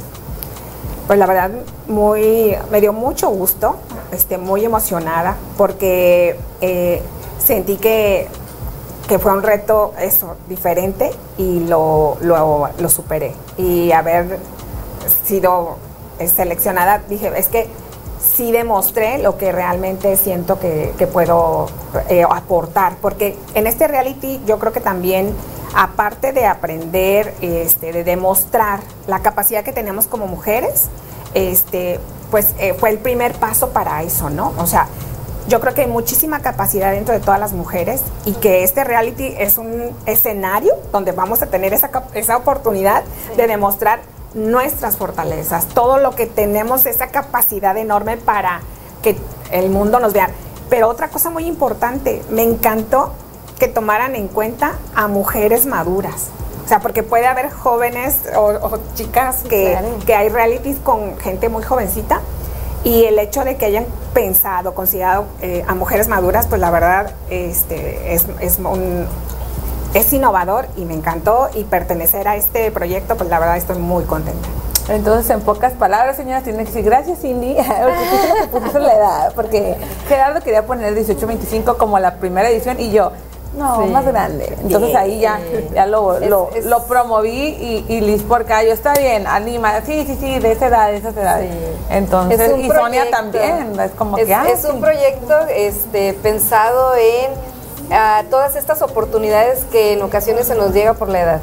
[1.08, 1.51] Pues la verdad,
[1.88, 3.77] muy, me dio mucho gusto,
[4.12, 7.01] este, muy emocionada, porque eh,
[7.39, 8.27] sentí que,
[9.08, 13.34] que fue un reto eso, diferente y lo, lo, lo superé.
[13.58, 14.39] Y haber
[15.26, 15.78] sido
[16.36, 17.68] seleccionada, dije, es que
[18.24, 21.68] sí demostré lo que realmente siento que, que puedo
[22.10, 25.34] eh, aportar, porque en este reality yo creo que también,
[25.76, 30.88] aparte de aprender, este, de demostrar la capacidad que tenemos como mujeres,
[31.34, 32.00] este,
[32.32, 34.54] pues eh, fue el primer paso para eso, ¿no?
[34.58, 34.88] O sea,
[35.47, 39.34] yo creo que hay muchísima capacidad dentro de todas las mujeres y que este reality
[39.38, 43.03] es un escenario donde vamos a tener esa, esa oportunidad
[43.36, 43.99] de demostrar
[44.34, 48.62] nuestras fortalezas, todo lo que tenemos, esa capacidad enorme para
[49.01, 49.17] que
[49.51, 50.29] el mundo nos vea.
[50.69, 53.12] Pero otra cosa muy importante, me encantó
[53.60, 56.29] que tomaran en cuenta a mujeres maduras.
[56.65, 59.88] O sea, porque puede haber jóvenes o, o chicas que, Claro.
[60.06, 62.21] que hay realities con gente muy jovencita
[62.84, 67.12] y el hecho de que hayan pensado, considerado eh, a mujeres maduras, pues la verdad
[67.30, 69.08] este, es, es, un-
[69.93, 74.04] es innovador y me encantó y pertenecer a este proyecto, pues la verdad estoy muy
[74.06, 74.48] contenta.
[74.89, 77.56] Entonces, en pocas palabras, señoras, tienen que decir gracias, Cindy,
[78.52, 79.78] porque la edad, porque
[80.10, 83.13] Gerardo quería poner 18-25 como la primera edición y yo,
[83.58, 83.89] no, Sí.
[83.92, 84.56] más grande.
[84.62, 85.39] Entonces ahí ya,
[85.74, 89.28] ya lo, Es- lo, es- lo promoví y, y Liz por acá, yo, está bien,
[89.28, 91.52] anima, sí, sí, sí, de esa edad, de esas edades.
[91.89, 93.12] Entonces, Es y Sonia proyecto.
[93.18, 94.78] también, es como que, ah, es un sí.
[94.82, 97.32] proyecto este, pensado en
[97.92, 101.42] ah, todas estas oportunidades que en ocasiones se nos llega por la edad.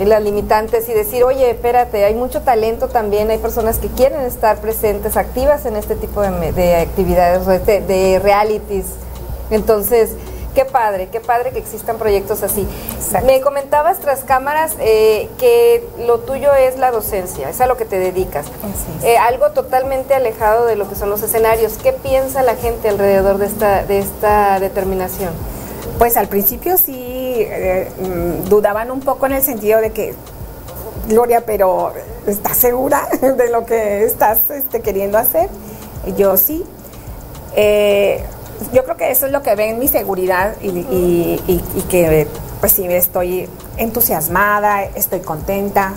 [0.00, 4.20] Y las limitantes y decir, oye, espérate, hay mucho talento también, hay personas que quieren
[4.20, 8.84] estar presentes, activas en este tipo de, de actividades, este- de realities.
[9.50, 10.10] Entonces,
[10.58, 12.66] qué padre, qué padre que existan proyectos así.
[13.24, 17.84] Me comentabas tras cámaras eh, que lo tuyo es la docencia, es a lo que
[17.84, 18.46] te dedicas.
[19.04, 21.74] Eh, algo totalmente alejado de lo que son los escenarios.
[21.80, 25.30] ¿Qué piensa la gente alrededor de esta, de esta determinación?
[25.96, 30.16] Pues al principio sí eh, mm, dudaban un poco en el sentido de que,
[31.06, 31.92] Gloria, pero
[32.26, 35.50] ¿estás segura de lo que estás este, queriendo hacer?
[36.16, 36.64] Yo sí.
[37.54, 38.24] Eh,
[38.72, 42.26] yo creo que eso es lo que ven mi seguridad y, y- y- y que
[42.60, 45.92] pues sí estoy entusiasmada, estoy contenta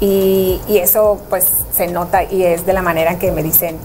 [0.00, 3.76] y, y eso pues se nota y es de la manera en que me dicen,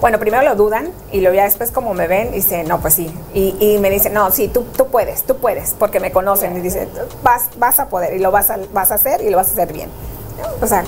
[0.00, 3.10] bueno, primero lo dudan y luego ya después como me ven, dicen, no, pues sí.
[3.32, 6.60] Y, y me dicen, no, sí, tú, tú puedes, tú puedes, porque me conocen y
[6.60, 6.88] dicen,
[7.22, 9.52] vas, vas a poder y lo vas a, vas a hacer y lo vas a
[9.52, 9.88] hacer bien.
[10.60, 10.84] O sea,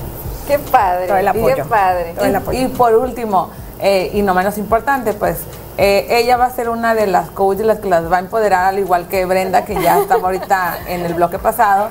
[0.47, 1.09] Qué padre.
[1.09, 1.57] Todo el apoyo.
[1.57, 2.13] Qué padre.
[2.15, 2.61] Todo el Y- apoyo.
[2.61, 5.39] Y, por último, eh, y no menos importante, pues
[5.79, 8.65] eh, ella va a ser una de las coaches las que las va a empoderar,
[8.67, 11.89] al igual que Brenda, que ya estaba ahorita en el bloque pasado.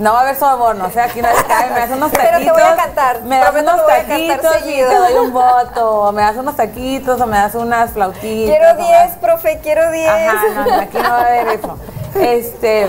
[0.00, 2.30] No va a haber soborno, o sea, aquí nadie cae, me das unos Pero te
[2.32, 2.52] taquitos.
[2.54, 4.88] voy a cantar, Me das unos taquitos y seguido.
[4.90, 6.00] te doy un voto.
[6.02, 8.56] O me das unos taquitos o me das unas flautitas.
[8.56, 10.08] Quiero o me 10, das- profe, quiero 10.
[10.08, 11.78] Ajá, no, no, aquí no va a haber eso.
[12.16, 12.88] Este,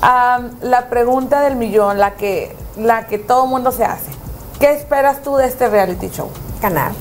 [0.00, 4.10] am, la pregunta del millón, la que, la que todo mundo se hace.
[4.58, 6.30] ¿Qué esperas tú de este reality show?
[6.60, 6.92] ganar.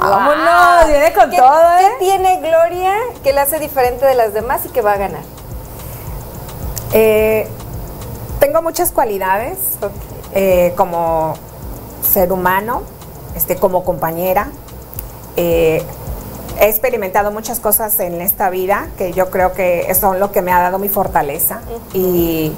[0.00, 1.90] Vámonos, viene con ¿Qué, todo, qué ¿eh?
[1.98, 5.22] tiene Gloria que la hace diferente de las demás y que va a ganar?
[6.92, 7.48] Eh,
[8.38, 9.58] tengo muchas cualidades
[10.34, 11.34] eh, como
[12.08, 12.82] ser humano,
[13.34, 14.48] este, como compañera.
[15.36, 15.82] Eh,
[16.60, 20.52] he experimentado muchas cosas en esta vida que yo creo que son lo que me
[20.52, 21.60] ha dado mi fortaleza
[21.92, 22.52] y,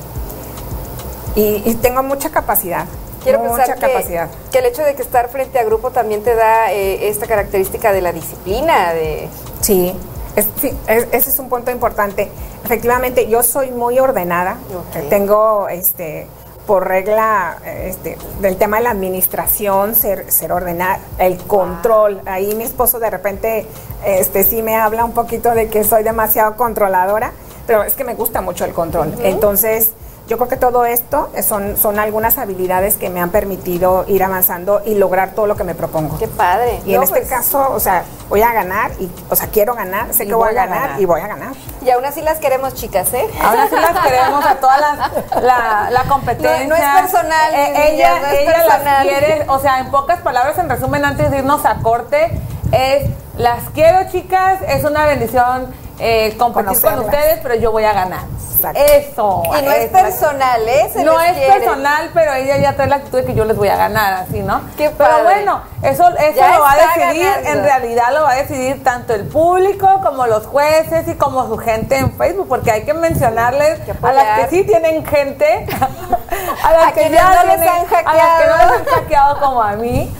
[1.34, 2.84] y- y tengo mucha capacidad.
[3.22, 4.28] Quiero mucha pensar que, capacidad.
[4.50, 7.92] que el hecho de que estar frente a grupo también te da eh, esta característica
[7.92, 9.28] de la disciplina, de
[9.60, 9.94] Sí,
[10.36, 12.30] es- sí, es- ese es un punto importante.
[12.64, 14.56] Efectivamente, yo soy muy ordenada.
[14.74, 15.08] Ok.
[15.10, 16.26] Tengo, este,
[16.66, 22.20] por regla, eh, este, del tema de la administración, ser, ser ordenada, el control.
[22.26, 23.66] Ahí mi esposo de repente,
[24.06, 27.32] este, sí me habla un poquito de que soy demasiado controladora,
[27.66, 29.14] pero es que me gusta mucho el control.
[29.22, 29.90] Entonces,
[30.30, 34.80] yo creo que todo esto son, son algunas habilidades que me han permitido ir avanzando
[34.86, 36.18] y lograr todo lo que me propongo.
[36.18, 36.80] qué padre.
[36.86, 39.74] Y en No, este pues, caso, o sea, voy a ganar y, o sea, quiero
[39.74, 41.52] ganar, sé que voy, voy a a ganar, y voy a ganar.
[41.84, 43.26] Y aún así las queremos, chicas, ¿eh?
[43.42, 46.62] Ahora sí las queremos a todas las, la, la competencia.
[46.62, 49.02] No- no es personal, Eh, ella no es ella las personal.
[49.08, 52.40] quiere, o sea, en pocas palabras, en resumen, antes de irnos a corte,
[52.70, 57.92] es las quiero, chicas, es una bendición eh, compartir con ustedes, pero yo voy a
[57.92, 58.20] ganar.
[58.56, 58.80] Exacto.
[58.92, 59.42] Eso.
[59.58, 60.90] Y no es personal, ¿eh?
[60.92, 61.60] Se no es quiere.
[61.60, 64.40] personal, pero ella ya trae la actitud de que yo les voy a ganar, así,
[64.40, 64.60] ¿no?
[64.76, 65.22] Qué pero padre.
[65.22, 67.48] bueno, eso, eso lo va a decidir, ganando.
[67.50, 71.56] en realidad lo va a decidir tanto el público como los jueces y como su
[71.56, 75.66] gente en Facebook, porque hay que mencionarles a las que sí tienen gente,
[76.64, 78.68] a las A que ya no les han a las que no hackeado.
[78.68, 80.14] les han hackeado como a mí.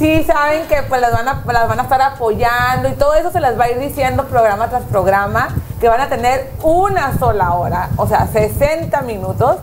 [0.00, 3.30] Sí saben que pues las van, a, las van a estar apoyando y todo eso
[3.30, 7.52] se les va a ir diciendo programa tras programa que van a tener una sola
[7.52, 9.56] hora, o sea, 60 minutos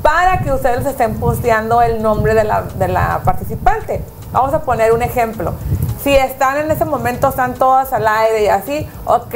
[0.00, 4.02] para que ustedes estén posteando el nombre de la, de la participante.
[4.32, 5.52] Vamos a poner un ejemplo.
[6.02, 9.34] Si están en ese momento, están todas al aire y así, ok.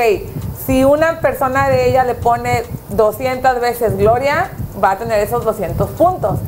[0.64, 4.50] Si una persona de ella le pone 200 veces Gloria,
[4.82, 6.38] va a tener esos 200 puntos.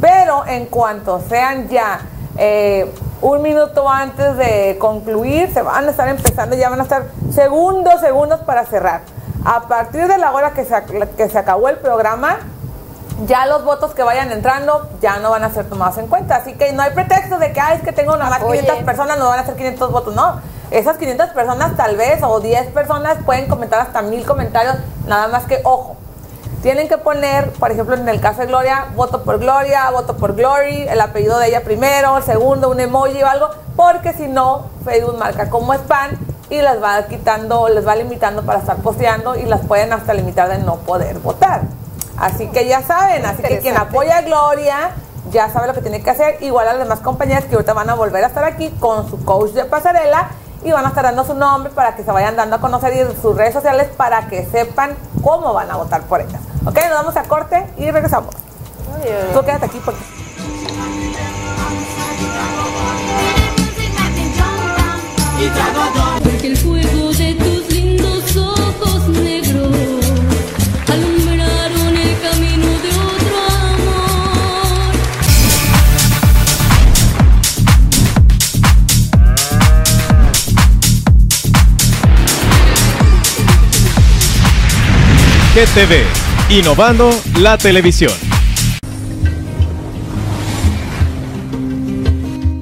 [0.00, 2.02] Pero en cuanto sean ya
[2.36, 7.04] eh, un minuto antes de concluir, se van a estar empezando, ya van a estar
[7.32, 9.02] segundos, segundos para cerrar.
[9.44, 10.74] A partir de la hora que se,
[11.16, 12.38] que se acabó el programa,
[13.26, 16.36] ya los votos que vayan entrando ya no van a ser tomados en cuenta.
[16.36, 18.64] Así que no hay pretexto de que, ay, es que tengo nomás Apoyen.
[18.64, 20.14] 500 personas, no van a ser 500 votos.
[20.14, 20.40] No,
[20.70, 25.44] esas 500 personas tal vez o 10 personas pueden comentar hasta mil comentarios, nada más
[25.44, 25.96] que, ojo,
[26.62, 30.34] tienen que poner, por ejemplo, en el caso de Gloria, voto por Gloria, voto por
[30.34, 34.66] Glory, el apellido de ella primero, el segundo, un emoji o algo, porque si no,
[34.84, 36.18] Facebook marca como spam
[36.50, 40.48] y las va quitando, les va limitando para estar posteando y las pueden hasta limitar
[40.48, 41.62] de no poder votar.
[42.16, 44.90] Así que ya saben, así que quien apoya a Gloria
[45.30, 47.90] ya sabe lo que tiene que hacer, igual a las demás compañeras que ahorita van
[47.90, 50.30] a volver a estar aquí con su coach de pasarela
[50.64, 53.00] y van a estar dando su nombre para que se vayan dando a conocer y
[53.00, 56.40] en sus redes sociales para que sepan cómo van a votar por ellas.
[56.64, 58.34] Ok, nos vamos a corte y regresamos.
[59.32, 60.00] Tú quédate aquí porque...
[66.22, 69.87] Porque el fuego de tus lindos ojos negros
[85.58, 86.04] GTV,
[86.50, 88.12] innovando la televisión.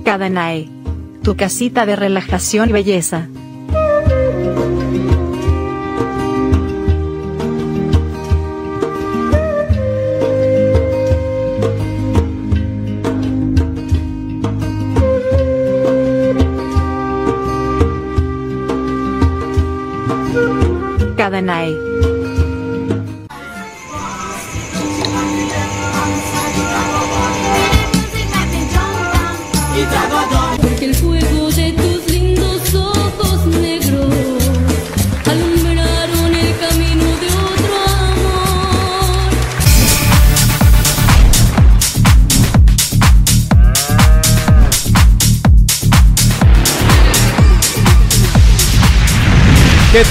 [0.03, 0.71] Cadanae.
[1.23, 3.29] Tu casita de relajación y belleza.
[21.19, 21.86] Cadanae.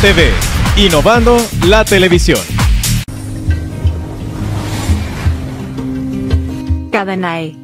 [0.02, 0.32] GTV,
[0.78, 1.38] innovando
[1.68, 2.39] la televisión.
[6.91, 7.56] Cadanae.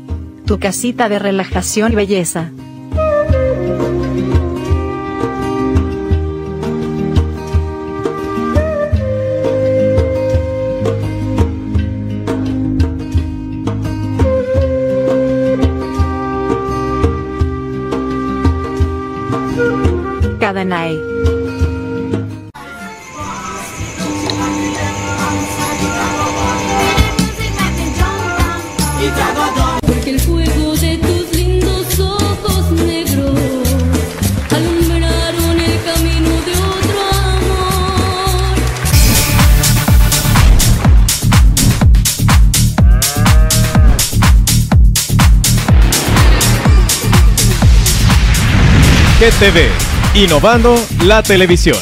[0.45, 2.51] Tu casita de relajación y belleza.
[49.41, 49.71] GTV,
[50.13, 51.79] innovando la televisión.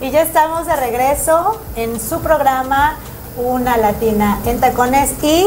[0.00, 2.98] Y ya estamos de regreso en su programa
[3.36, 5.44] Una Latina en Tacones y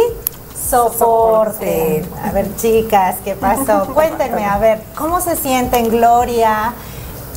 [0.70, 2.04] Soporte.
[2.22, 3.86] A ver, chicas, ¿qué pasó?
[3.94, 6.74] Cuéntenme, a ver, ¿cómo se sienten Gloria,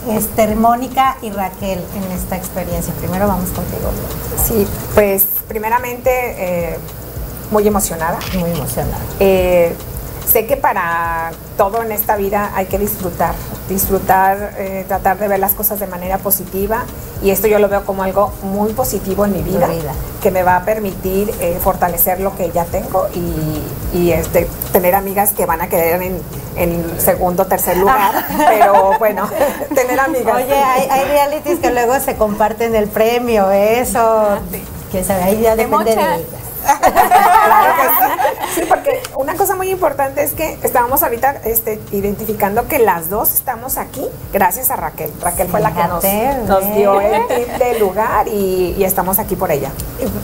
[0.08, 2.92] Esther, Mónica y Raquel en esta experiencia?
[2.94, 3.92] Primero vamos contigo.
[3.92, 4.44] Gloria.
[4.44, 6.78] Sí, pues primeramente eh,
[7.52, 8.18] muy emocionada.
[8.36, 8.98] Muy emocionada.
[9.20, 9.72] Eh,
[10.30, 13.34] sé que para todo en esta vida hay que disfrutar,
[13.68, 16.84] disfrutar, eh, tratar de ver las cosas de manera positiva
[17.22, 19.92] y esto yo lo veo como algo muy positivo en mi vida, vida.
[20.22, 24.94] que me va a permitir eh, fortalecer lo que ya tengo y, y, este, tener
[24.94, 26.20] amigas que van a quedar en,
[26.56, 29.28] en segundo, tercer lugar, pero bueno,
[29.74, 30.36] tener amigas.
[30.36, 34.38] Oye, hay, hay realities que luego se comparten el premio, eso.
[34.92, 36.16] Que sabe, ahí ya De depende de mocha.
[36.16, 36.26] ellas.
[38.54, 38.62] Sí.
[38.68, 43.78] Porque una cosa muy importante es que estábamos ahorita este, identificando que las dos estamos
[43.78, 45.12] aquí gracias a Raquel.
[45.20, 46.04] Raquel fue la que nos,
[46.48, 49.70] nos dio el tip del lugar y, y estamos aquí por ella.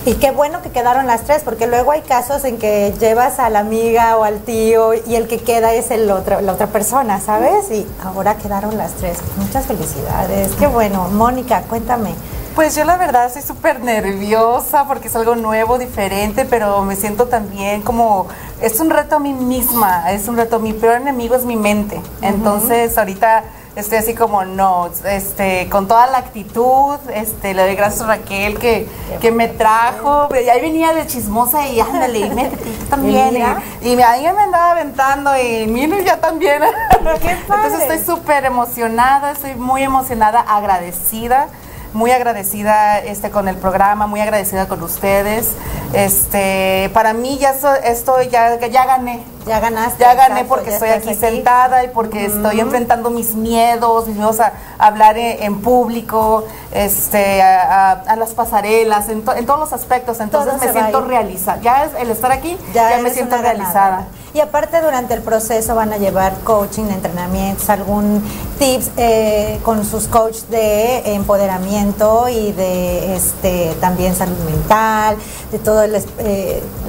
[0.04, 3.38] Y, y qué bueno que quedaron las tres, porque luego hay casos en que llevas
[3.38, 6.68] a la amiga o al tío y el que queda es el otro, la otra
[6.68, 7.70] persona, ¿sabes?
[7.70, 9.18] Y ahora quedaron las tres.
[9.36, 10.52] Muchas felicidades.
[10.58, 11.08] Qué bueno.
[11.08, 12.14] Mónica, cuéntame.
[12.56, 17.26] Pues yo la verdad estoy súper nerviosa porque es algo nuevo, diferente, pero me siento
[17.26, 18.28] también como,
[18.62, 22.00] es un reto a mí misma, es un reto, mi peor enemigo es mi mente.
[22.22, 23.44] Entonces ahorita
[23.76, 28.58] estoy así como, no, este, con toda la actitud, este, le doy gracias a Raquel
[28.58, 28.88] que,
[29.20, 33.36] que me trajo, y ahí venía de chismosa y ándale, y métete, tú también.
[33.82, 36.62] Y, y ahí me andaba aventando y mire ya también.
[37.04, 41.48] Entonces estoy súper emocionada, estoy muy emocionada, agradecida
[41.96, 45.52] muy agradecida este con el programa, muy agradecida con ustedes.
[45.92, 49.24] Este, para mí ya so- esto ya ya gané.
[49.46, 50.02] Ya ganaste.
[50.02, 54.16] Ya gané exacto, porque ya estoy aquí, sentada y porque estoy enfrentando mis miedos, mis
[54.16, 59.34] miedos a, a hablar en, en público, este, a, a- a las pasarelas, en, to-
[59.34, 60.18] en todos los aspectos.
[60.20, 61.60] Entonces Todo me siento realizada.
[61.62, 64.04] Ya es- el estar aquí, ya, me siento realizada.
[64.36, 68.22] Y aparte durante el proceso van a llevar coaching, entrenamientos, algún
[68.58, 75.16] tips eh, con sus coaches de empoderamiento y de este también salud mental,
[75.50, 76.00] de toda la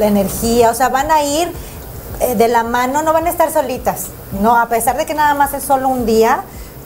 [0.01, 1.49] energía, o sea, van a ir
[2.19, 4.07] eh, de la mano, no van a estar solitas,
[4.41, 6.41] no, a pesar de que nada más es solo un día,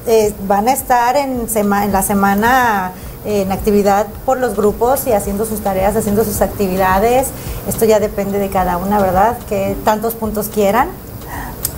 [0.06, 5.06] eh, van a estar en, sema- en la semana eh, en actividad por los grupos
[5.08, 7.28] y haciendo sus tareas, haciendo sus actividades.
[7.68, 9.38] Esto ya depende de cada una, ¿verdad?
[9.50, 10.90] Que tantos puntos quieran.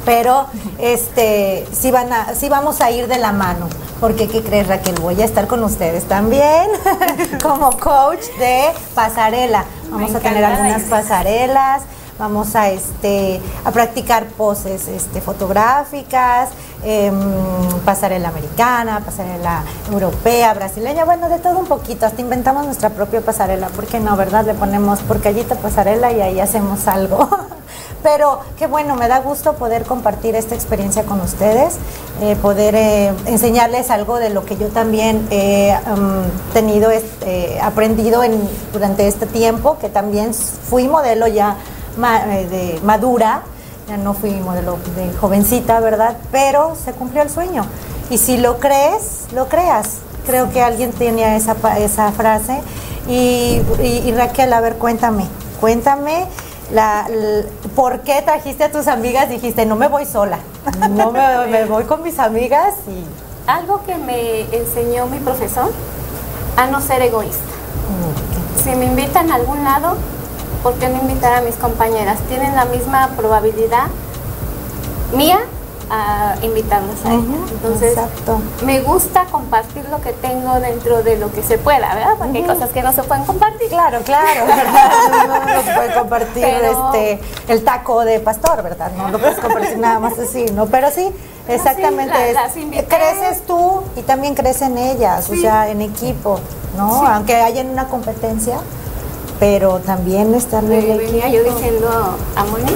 [0.05, 0.47] Pero
[0.79, 3.69] este sí van a, sí vamos a ir de la mano.
[4.01, 4.95] Porque ¿qué crees Raquel?
[4.99, 6.67] Voy a estar con ustedes también
[7.41, 9.63] como coach de pasarela.
[9.89, 11.83] Vamos a tener algunas pasarelas,
[12.23, 16.49] vamos a este a practicar poses este, fotográficas,
[16.81, 17.13] em,
[17.83, 19.61] pasarela americana, pasarela
[19.91, 24.15] europea, brasileña, bueno, de todo un poquito, hasta inventamos nuestra propia pasarela, ¿por qué no,
[24.15, 24.45] verdad?
[24.45, 27.27] Le ponemos por callita pasarela y ahí hacemos algo.
[28.03, 31.75] Pero qué bueno, me da gusto poder compartir esta experiencia con ustedes,
[32.21, 38.21] eh, poder eh, enseñarles algo de lo que yo también he em, tenido, este, aprendido
[38.23, 38.33] en,
[38.73, 43.41] durante este tiempo, que también fui modelo ya eh, de madura,
[43.87, 46.17] ya no fui modelo de jovencita, ¿verdad?
[46.31, 47.65] Pero se cumplió el sueño.
[48.09, 49.97] Y si lo crees, lo creas.
[50.25, 52.61] Creo que alguien tenía esa, esa frase.
[53.07, 55.25] Y, y- y Raquel, a ver, cuéntame,
[55.59, 56.25] cuéntame.
[56.71, 57.05] La,
[57.75, 59.29] ¿Por qué trajiste a tus amigas?
[59.29, 60.39] Dijiste, no me voy sola,
[60.91, 63.03] no me, me voy con mis amigas y
[63.49, 65.69] Algo que me enseñó mi profesor,
[66.55, 67.43] a no ser egoísta.
[68.63, 69.97] Si me invitan a algún lado,
[70.63, 72.17] ¿por qué no invitar a mis compañeras?
[72.29, 73.87] Tienen la misma probabilidad
[75.13, 75.39] mía
[75.89, 77.51] a invitarlas a ellas.
[77.51, 77.95] Entonces,
[78.65, 82.15] me gusta compartir lo que tengo dentro de lo que se pueda, ¿verdad?
[82.17, 83.67] Porque hay cosas que no se pueden compartir.
[83.69, 84.91] Claro, claro, ¿verdad?
[85.27, 88.91] No, no se puede compartir Pero- este el taco de pastor, ¿verdad?
[88.97, 90.65] No lo puedes compartir nada más así, ¿no?
[90.67, 91.11] Pero sí,
[91.47, 92.33] exactamente.
[92.33, 92.85] la- las invité.
[92.85, 96.39] creces tú y también crecen ellas, o sea, en equipo,
[96.75, 97.01] ¿no?
[97.01, 97.05] Sí.
[97.07, 98.57] Aunque haya una competencia,
[99.43, 101.89] pero también están en el venía yo diciendo
[102.33, 102.71] a Moni,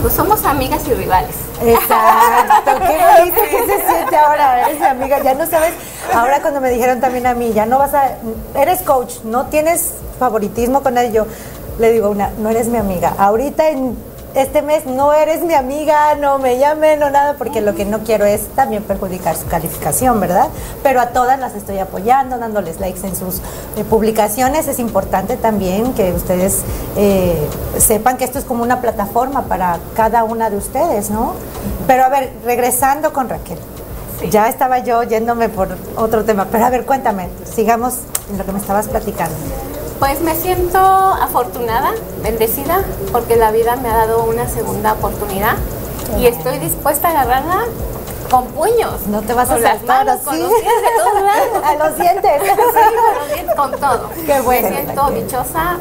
[0.00, 1.34] pues somos amigas y rivales.
[1.60, 5.72] Exacto, qué bonito que se siente ahora, eres mi amiga, ya no sabes,
[6.14, 8.12] ahora cuando me dijeron también a mí, ya no vas a,
[8.54, 11.26] eres coach, no tienes favoritismo con nadie, yo
[11.80, 13.96] le digo una, no eres mi amiga, ahorita en
[14.34, 18.00] este mes no eres mi amiga, no me llamen, no nada, porque lo que no
[18.00, 20.48] quiero es también perjudicar su calificación, ¿verdad?
[20.82, 23.36] Pero a todas las estoy apoyando, dándoles likes en sus
[23.76, 26.62] eh, publicaciones, es importante también que ustedes
[26.96, 31.34] eh, sepan que esto es como una plataforma para cada una de ustedes, ¿no?
[31.86, 33.58] Pero a ver, regresando con Raquel.
[34.30, 37.98] Ya estaba yo yéndome por otro tema, pero a ver, cuéntame, sigamos
[38.30, 39.34] en lo que me estabas platicando.
[40.04, 41.92] Pues me siento afortunada,
[42.22, 45.54] bendecida, porque la vida me ha dado una segunda oportunidad
[46.18, 47.60] y estoy dispuesta a agarrarla
[48.30, 49.06] con puños.
[49.06, 50.26] No te vas a con las saltar manos, así.
[50.26, 51.64] con los pies de todos lados.
[51.64, 52.42] A los dientes.
[52.42, 54.10] Sí, con los dientes, con todo.
[54.26, 54.68] Qué bueno.
[54.68, 55.76] Me siento dichosa,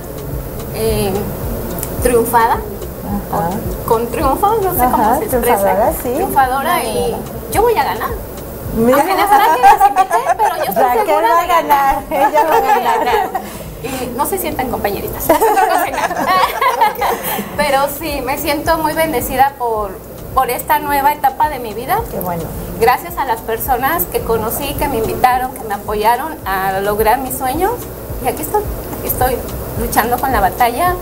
[0.74, 1.14] eh,
[2.02, 2.60] triunfada,
[3.86, 5.58] con triunfo, no sé cómo Ajá, se expresa.
[5.58, 6.14] triunfadora, sí.
[6.14, 7.16] Triunfadora y
[7.52, 8.10] yo voy a ganar.
[8.78, 9.02] Mira.
[9.02, 12.56] Apenas traje las invité, pero yo estoy Raquel segura va a de ganar, ella va
[12.56, 13.30] a ganar.
[13.84, 15.26] Y no se sientan compañeritas.
[17.58, 19.92] Pero sí, me siento muy bendecida por,
[20.34, 22.00] por esta nueva etapa de mi vida.
[22.10, 22.44] Qué bueno.
[22.80, 27.38] Gracias a las personas que conocí, que me invitaron, que me apoyaron a lograr mis
[27.38, 27.74] sueños.
[28.24, 28.64] Y aquí estoy,
[29.00, 29.38] aquí estoy
[29.80, 30.96] luchando con la batalla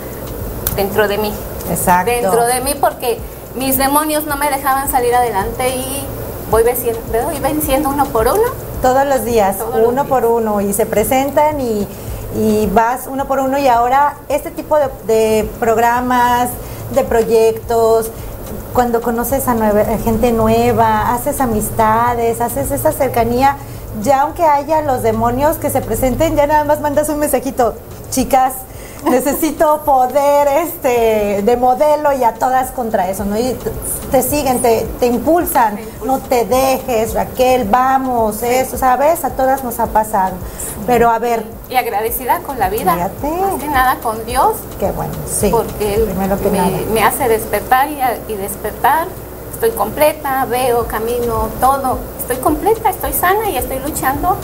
[0.75, 1.31] dentro de mí.
[1.69, 2.11] Exacto.
[2.11, 3.19] Dentro de mí porque
[3.55, 6.03] mis demonios no me dejaban salir adelante y
[6.49, 8.71] voy venciendo, voy venciendo uno por uno.
[8.81, 11.87] Todos los días, Todos los uno por uno, y se presentan y,
[12.35, 13.57] y vas uno por uno.
[13.57, 14.77] Y ahora este tipo
[15.07, 16.49] de, programas,
[16.93, 18.11] de proyectos,
[18.73, 19.55] cuando conoces a
[20.03, 23.57] gente nueva, haces amistades, haces esa cercanía,
[24.01, 27.75] ya aunque haya los demonios que se presenten, ya nada más mandas un mensajito,
[28.09, 28.53] chicas.
[29.09, 33.37] Necesito poder este de modelo y a todas contra eso, ¿no?
[33.37, 33.57] Y
[34.11, 39.23] te siguen, te, te impulsan, no te dejes, Raquel, vamos, eso, ¿sabes?
[39.25, 40.35] A todas nos ha pasado.
[40.85, 42.93] Pero a ver, Y agradecida con la vida.
[42.93, 43.41] Fíjate.
[43.41, 44.55] Más que nada con Dios.
[44.79, 45.49] qué bueno, sí.
[45.51, 46.67] porque Él primero que nada.
[46.67, 47.99] me, me hace despertar y,
[48.31, 49.07] y despertar.
[49.53, 51.99] Estoy completa, veo, camino, todo.
[52.19, 54.35] Estoy completa, estoy sana y estoy luchando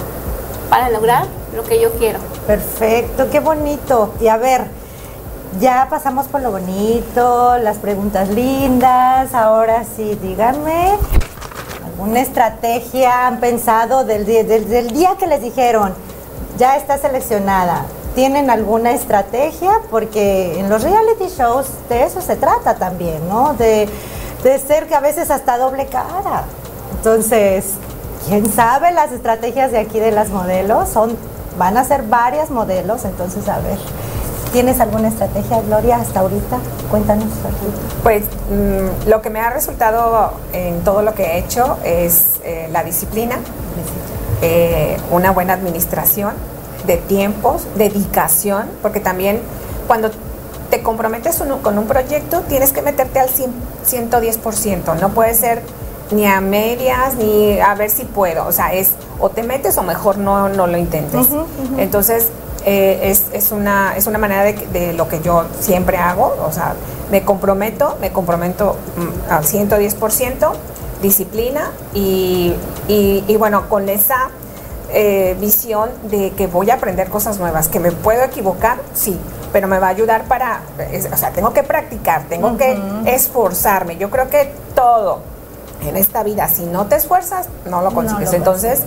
[0.70, 1.26] para lograr
[1.58, 2.20] lo que yo quiero.
[2.46, 4.14] Perfecto, qué bonito.
[4.22, 4.68] Y a ver,
[5.60, 9.34] ya pasamos por lo bonito, las preguntas lindas.
[9.34, 10.92] Ahora sí, díganme,
[11.84, 15.94] ¿alguna estrategia han pensado del, del, día que les dijeron,
[16.58, 17.86] ya está seleccionada?
[18.14, 19.82] ¿Tienen alguna estrategia?
[19.90, 23.54] Porque en los reality shows de eso se trata también, ¿no?
[23.54, 23.90] De
[24.66, 26.46] ser que a veces hasta doble cara.
[26.96, 27.74] Entonces,
[28.28, 31.18] quién sabe las estrategias de aquí de las modelos son
[31.58, 33.78] van a ser varias modelos entonces a ver
[34.52, 36.58] tienes alguna estrategia Gloria hasta ahorita
[36.90, 38.02] cuéntanos Rosita.
[38.04, 42.70] Pues mm, lo que me ha resultado en todo lo que he hecho es eh,
[42.72, 43.38] la disciplina,
[44.42, 46.34] eh, una buena administración
[46.86, 49.42] de tiempos, dedicación, porque también
[49.88, 50.10] cuando
[50.70, 53.52] te comprometes con un proyecto tienes que meterte al 100,
[53.86, 55.62] 110%, no puede ser
[56.12, 59.84] ni a medias ni a ver si puedo, o sea, es o te metes o
[59.84, 61.28] mejor no, no lo intentes.
[61.78, 62.28] Entonces,
[62.66, 66.52] eh, es, es una, es una manera de, de lo que yo siempre hago, o
[66.52, 66.74] sea,
[67.12, 70.52] me comprometo, me comprometo mm, al 110%,
[71.02, 72.54] disciplina y,
[72.88, 74.30] y, y bueno, con esa
[74.90, 79.18] eh, visión de que voy a aprender cosas nuevas, que me puedo equivocar, sí,
[79.54, 83.98] pero me va a ayudar para, es- o sea, tengo que practicar, tengo que esforzarme.
[83.98, 85.20] Yo creo que todo
[85.82, 88.32] en esta vida, si no te esfuerzas, no lo No consigues.
[88.32, 88.82] lo Entonces,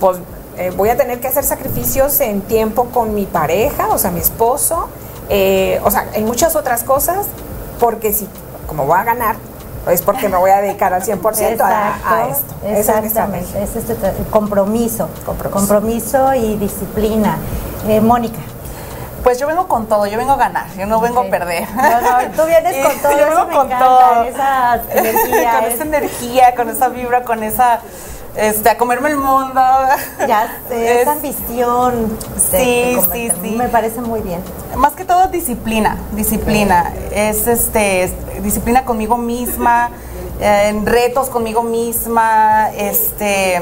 [0.00, 0.18] pues
[0.58, 4.20] eh, voy a tener que hacer sacrificios en tiempo con mi pareja, o sea, mi
[4.20, 4.88] esposo,
[5.28, 7.26] eh, o sea, en muchas otras cosas,
[7.80, 8.28] porque si,
[8.66, 9.36] como voy a ganar,
[9.90, 12.66] es porque me voy a dedicar al 100% a, a Exacto, esto.
[12.66, 15.58] Es Exactamente, es tra- compromiso, Compromiso.
[15.58, 17.36] compromiso y disciplina.
[17.86, 18.38] Eh, Mónica.
[19.26, 21.66] Pues yo vengo con todo, yo vengo a ganar, yo no vengo a perder.
[21.74, 24.22] No, no, tú vienes con todo, yo vengo me con encanta, todo.
[24.22, 27.80] esa energía, con es- esa energía, con esa vibra, con esa,
[28.36, 29.60] este, a comerme el mundo.
[30.28, 32.16] Ya sé, Es- esa ambición.
[32.16, 33.50] de- Sí, de sí, sí.
[33.56, 34.40] Me parece muy bien.
[34.76, 36.92] Más que todo disciplina, disciplina.
[37.10, 38.12] Es este es
[38.44, 39.90] disciplina conmigo misma,
[40.38, 43.60] eh, en retos conmigo misma, este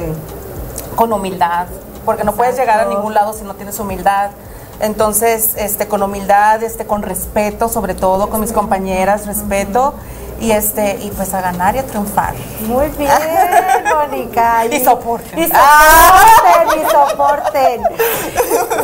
[0.94, 1.68] con humildad,
[2.04, 4.30] porque no puedes llegar a ningún lado si no tienes humildad.
[4.80, 9.94] Entonces, este con humildad, este con respeto, sobre todo con mis compañeras, respeto
[10.40, 12.34] y este y pues a ganar y a triunfar.
[12.66, 13.10] Muy bien,
[13.94, 14.66] Mónica.
[14.70, 15.38] Y soporten.
[15.38, 17.82] Y soporten, y soporten.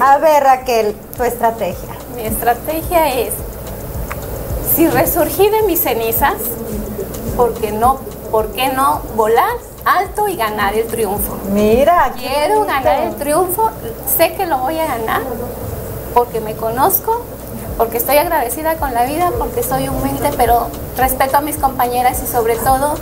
[0.01, 1.91] A ver, Raquel, tu estrategia.
[2.17, 3.33] Mi estrategia es,
[4.75, 6.35] si resurgí de mis cenizas,
[7.37, 7.99] ¿por qué no,
[8.31, 11.37] por qué no volar alto y ganar el triunfo?
[11.51, 13.71] Mira, Quiero ganar el triunfo,
[14.17, 15.23] sé que lo voy a ganar
[16.15, 17.23] porque me conozco,
[17.77, 22.27] porque estoy agradecida con la vida, porque soy humilde, pero respeto a mis compañeras y
[22.27, 22.95] sobre todo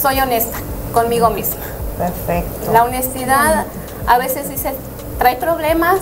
[0.00, 0.58] soy honesta
[0.92, 1.60] conmigo misma.
[1.98, 2.72] Perfecto.
[2.72, 3.66] La honestidad
[4.06, 4.72] a veces dice,
[5.18, 5.98] trae problemas,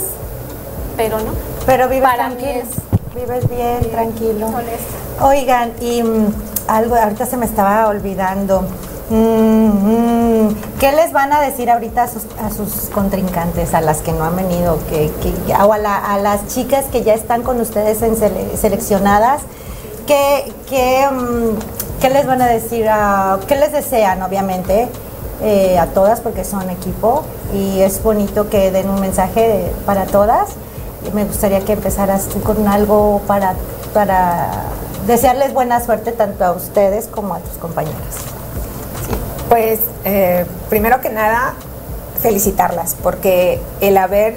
[0.97, 1.33] pero no.
[1.65, 2.63] Pero vives Para mí tranquilo.
[2.63, 4.47] es Vives bien, tranquilo.
[4.47, 5.25] honesta.
[5.27, 6.35] Oigan, y mm,
[6.69, 8.67] algo, ahorita se me estaba olvidando.
[9.09, 10.49] Mm,
[10.81, 14.25] ¿Qué les van a decir ahorita a sus, a sus contrincantes, a las que no
[14.25, 15.11] han venido, que,
[15.65, 17.99] o a, la- a las chicas que ya están con ustedes
[18.61, 19.43] seleccionadas?
[20.07, 22.89] ¿Qué, qué, mm, qué les van a decir?
[22.89, 24.89] a- ¿Qué les desean, obviamente?
[25.43, 30.49] eh, a todas, porque son equipo, y es bonito que den un mensaje para todas.
[31.13, 33.53] Me gustaría que empezaras tú con algo para,
[33.93, 34.49] para
[35.07, 38.15] desearles buena suerte tanto a ustedes como a tus compañeras.
[39.57, 41.55] Pues eh, primero que nada,
[42.21, 44.37] felicitarlas, porque el haber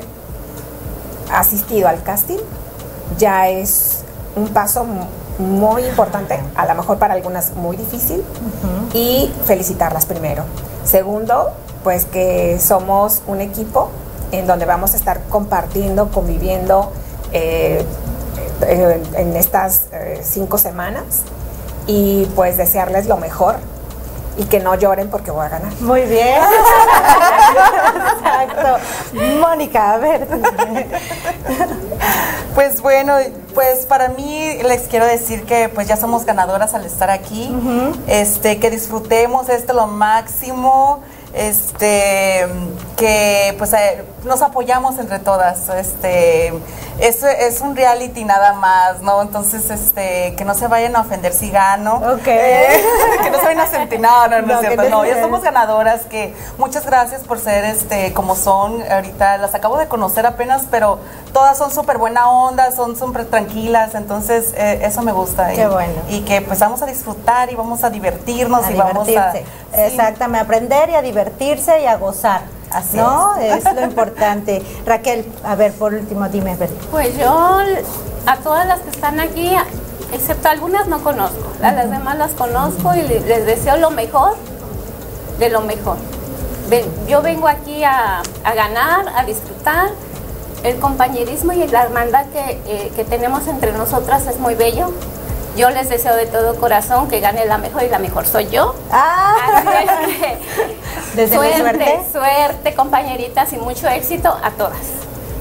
[1.30, 2.38] asistido al casting
[3.18, 4.04] ya es
[4.38, 5.08] un paso mu-
[5.46, 8.24] muy importante, a lo mejor para algunas muy difícil,
[8.94, 10.44] y felicitarlas primero.
[10.86, 11.50] Segundo,
[11.84, 13.90] pues que somos un equipo
[14.32, 16.94] en donde vamos a estar compartiendo, conviviendo
[17.34, 17.84] eh,
[18.62, 21.04] eh, en estas eh, cinco semanas
[21.88, 23.56] y pues desearles lo mejor
[24.40, 25.74] y que no lloren porque voy a ganar.
[25.82, 26.42] Muy bien.
[28.16, 28.78] Exacto.
[29.40, 30.28] Mónica, a ver.
[32.56, 33.16] Pues bueno,
[33.54, 37.54] pues para mí les quiero decir que pues ya somos ganadoras al estar aquí.
[38.08, 41.02] Este, que disfrutemos esto lo máximo.
[41.34, 42.48] Este,
[42.98, 45.70] que pues eh, nos apoyamos entre todas.
[45.70, 46.54] Este,
[47.00, 49.22] eso es un reality nada más, ¿no?
[49.22, 51.96] Entonces, este, que no se vayan a ofender si gano.
[51.96, 52.28] Ok.
[52.28, 52.84] Eh,
[53.24, 54.84] que no se vayan a sentir, no, no, no, No, es cierto.
[54.84, 59.56] no No, ya somos ganadoras que muchas gracias por ser este como son ahorita las
[59.56, 61.00] acabo de conocer apenas pero
[61.34, 65.66] todas son súper buena onda son súper tranquilas entonces eh, eso me gusta Qué y,
[65.66, 65.94] bueno.
[66.10, 69.46] y que pues vamos a disfrutar y vamos a divertirnos a y vamos a divertirse.
[69.74, 72.42] Exactamente, a aprender y a divertirse y a gozar.
[72.72, 73.36] Así ¿No?
[73.38, 73.64] Es.
[73.74, 74.62] lo importante.
[74.86, 76.56] Raquel, a ver, por último, dime.
[76.92, 77.60] Pues yo
[78.26, 79.52] a todas las que están aquí,
[80.14, 84.36] excepto algunas no conozco, a las demás las conozco y le- les deseo lo mejor
[85.40, 85.98] de lo mejor.
[86.70, 89.90] Ven- Yo vengo aquí a, a ganar, a disfrutar.
[90.62, 94.92] El compañerismo y la hermandad que, eh, que tenemos entre nosotras es muy bello.
[95.56, 98.76] Yo les deseo de todo corazón que gane la mejor y la mejor soy yo.
[98.92, 100.38] Ah, Así es que
[101.16, 102.00] Desde suerte, suerte.
[102.12, 104.80] suerte, compañeritas y mucho éxito a todas.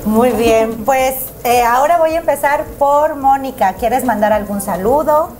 [0.04, 3.74] Muy bien, pues eh, ahora voy a empezar por Mónica.
[3.74, 5.30] ¿Quieres mandar algún saludo?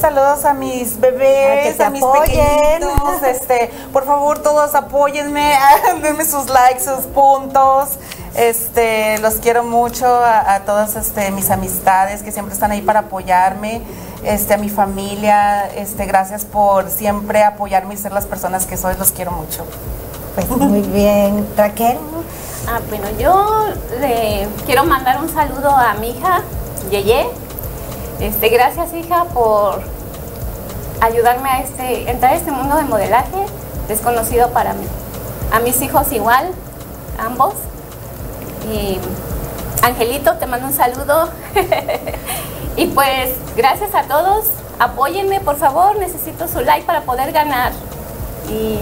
[0.00, 2.80] Saludos a mis A que bebés, a, mis apoyen.
[2.80, 5.54] pequeñitos, este, por favor todos apóyenme,
[6.02, 7.98] denme sus likes, sus puntos,
[8.34, 13.00] este, los quiero mucho a, a todas este, mis amistades que siempre están ahí para
[13.00, 13.82] apoyarme,
[14.24, 18.94] este, a mi familia, este, gracias por siempre apoyarme y ser las personas que soy,
[18.96, 19.64] los quiero mucho.
[20.34, 21.46] Pues muy bien.
[21.56, 21.98] Raquel.
[22.68, 23.66] Ah, bueno, yo
[24.00, 26.42] le quiero mandar un saludo a mi hija,
[26.90, 27.26] Yeye.
[28.20, 29.82] Este, gracias, hija, por
[31.00, 33.46] ayudarme a este, entrar a este mundo de modelaje
[33.88, 34.86] desconocido para mí.
[35.52, 36.50] A mis hijos igual,
[37.18, 37.54] ambos.
[38.70, 38.98] Y
[39.82, 41.28] Angelito, te mando un saludo.
[42.76, 44.46] y pues, gracias a todos.
[44.78, 45.96] Apóyenme, por favor.
[45.96, 47.72] Necesito su like para poder ganar.
[48.48, 48.78] Y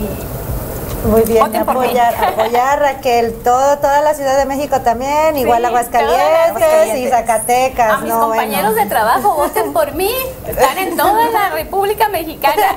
[1.07, 7.09] Muy bien, apoyar, apoyar Raquel, todo, toda la Ciudad de México también, igual Aguascalientes, y.
[7.09, 7.93] Zacatecas.
[7.93, 8.85] A mis no, compañeros bueno.
[8.85, 10.11] de trabajo, voten por mí.
[10.47, 12.77] Están en toda la República Mexicana.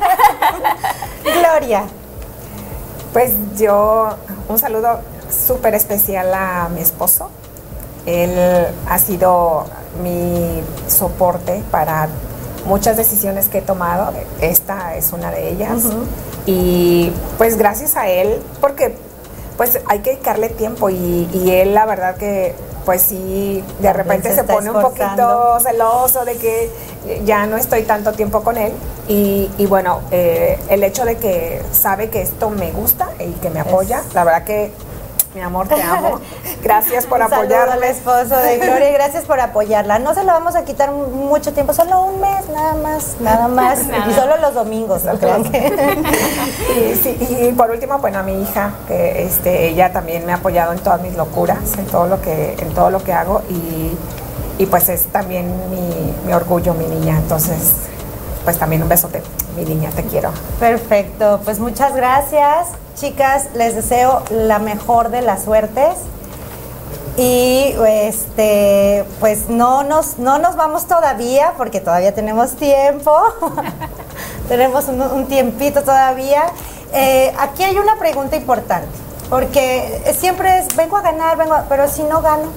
[1.24, 1.84] Gloria.
[3.14, 4.16] Pues yo,
[4.47, 5.01] un saludo
[5.32, 7.30] súper especial a mi esposo.
[8.06, 9.66] Él ha sido
[10.04, 12.10] mi soporte para
[12.66, 14.12] muchas decisiones que he tomado.
[14.40, 15.84] Esta es una de ellas.
[16.46, 18.96] Y pues gracias a él, porque
[19.58, 22.56] pues hay que dedicarle tiempo y, y él la verdad que
[22.86, 26.72] pues sí, de repente se pone un poquito celoso de que
[27.26, 28.72] ya no estoy tanto tiempo con él
[29.08, 33.50] y, y bueno, eh, el hecho de que sabe que esto me gusta y que
[33.52, 34.72] me apoya, la verdad que
[35.34, 36.20] mi amor, te amo.
[36.64, 37.90] Gracias por apoyarme.
[37.90, 40.00] esposo de Gloria y gracias por apoyarla.
[40.00, 43.80] No se lo vamos a quitar mucho tiempo, solo un mes, nada más, nada más.
[44.10, 45.72] Y solo los domingos, no crean que.
[46.72, 50.36] Y, sí, y por último, bueno, a mi hija, que este, ella también me ha
[50.36, 53.92] apoyado en todas mis locuras, en todo lo que, en todo lo que hago y,
[54.58, 57.18] y pues es también mi, mi orgullo, mi niña.
[57.18, 57.74] Entonces,
[58.44, 59.22] pues también un besote,
[59.56, 60.32] mi niña, te quiero.
[60.60, 62.68] Perfecto, pues muchas gracias.
[62.95, 65.95] Chicas, les deseo la mejor de las suertes.
[67.18, 73.12] Y este, pues no nos, no nos vamos todavía, porque todavía tenemos tiempo.
[74.47, 76.43] tenemos un, tiempito todavía.
[76.93, 78.88] Eh, aquí hay una pregunta importante,
[79.30, 82.47] porque siempre es, vengo a ganar, vengo a- pero si no gano,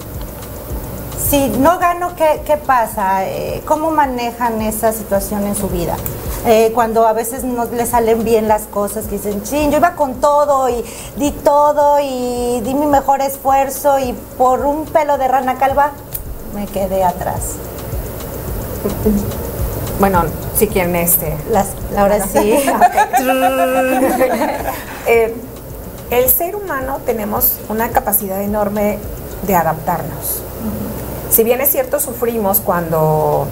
[1.18, 3.26] si no gano, ¿qué, qué pasa?
[3.26, 5.96] Eh, ¿Cómo manejan esa situación en su vida?
[6.46, 9.94] Eh, cuando a veces no les salen bien las cosas, que dicen, chin, yo iba
[9.94, 10.84] con todo y
[11.16, 15.92] di todo y di mi mejor esfuerzo y por un pelo de rana calva
[16.54, 17.54] me quedé atrás.
[20.00, 20.24] Bueno,
[20.58, 21.36] si quieren este.
[21.50, 22.58] Las, ahora sí.
[25.06, 25.34] Eh,
[26.10, 28.98] el ser humano tenemos una capacidad enorme
[29.46, 30.42] de adaptarnos.
[31.30, 33.46] Si bien es cierto, sufrimos cuando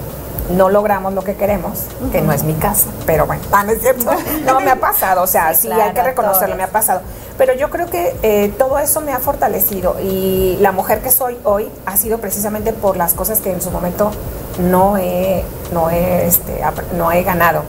[0.51, 3.81] no logramos lo que queremos, que no es mi caso, pero bueno, ah, no es
[3.81, 4.11] cierto,
[4.45, 7.01] no me ha pasado, o sea, sí, claro, hay que reconocerlo, me ha pasado.
[7.37, 11.37] Pero yo creo que eh, todo eso me ha fortalecido y la mujer que soy
[11.43, 14.11] hoy ha sido precisamente por las cosas que en su momento
[14.59, 16.61] no he, no he, este,
[16.95, 17.63] no he ganado.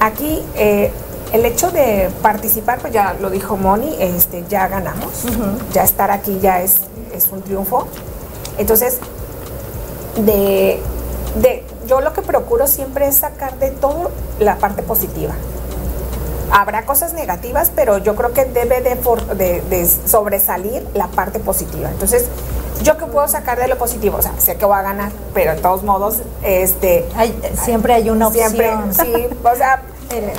[0.00, 0.92] Aquí eh,
[1.32, 5.24] el hecho de participar, pues ya lo dijo Moni, este, ya ganamos,
[5.72, 6.82] ya estar aquí ya es,
[7.14, 7.86] es un triunfo.
[8.58, 8.98] Entonces,
[10.16, 10.80] de,
[11.40, 15.32] de, yo lo que procuro siempre es sacar de todo la parte positiva.
[16.50, 21.38] Habrá cosas negativas, pero yo creo que debe de, for- de- de sobresalir la parte
[21.40, 21.88] positiva.
[21.90, 22.26] Entonces,
[22.82, 24.18] ¿yo qué puedo sacar de lo positivo?
[24.18, 27.08] O sea, sé que voy a ganar, pero de todos modos, este...
[27.16, 27.34] Hay-
[27.64, 28.50] siempre hay una opción.
[28.50, 30.34] Siempre, sí, o sea, eh,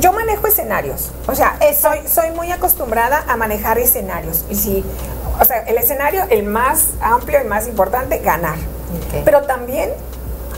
[0.00, 4.44] yo manejo escenarios, o sea, eh, soy, soy muy acostumbrada a manejar escenarios.
[4.50, 4.84] Y si,
[5.40, 8.56] o sea, el escenario, el más amplio y más importante, ganar.
[9.24, 9.90] Pero también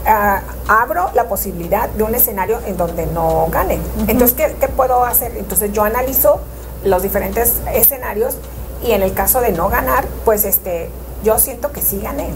[0.06, 3.78] ah, abro la posibilidad de un escenario en donde no gane.
[4.06, 5.36] Entonces, ¿qué, qué puedo hacer?
[5.36, 6.40] Entonces, yo analizo
[6.84, 8.34] los diferentes escenarios
[8.82, 10.88] y en el caso de no ganar, pues este,
[11.22, 12.28] yo siento que sí gané.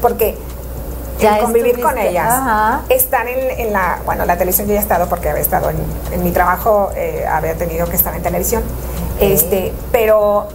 [0.00, 0.38] Porque
[1.20, 2.80] Ya el convivir con ellas, ajá.
[2.88, 5.76] estar en, en la, bueno, la televisión yo ya he estado porque había estado en,
[6.12, 8.62] en mi trabajo, eh, había tenido que estar en televisión,
[9.20, 10.48] este, pero,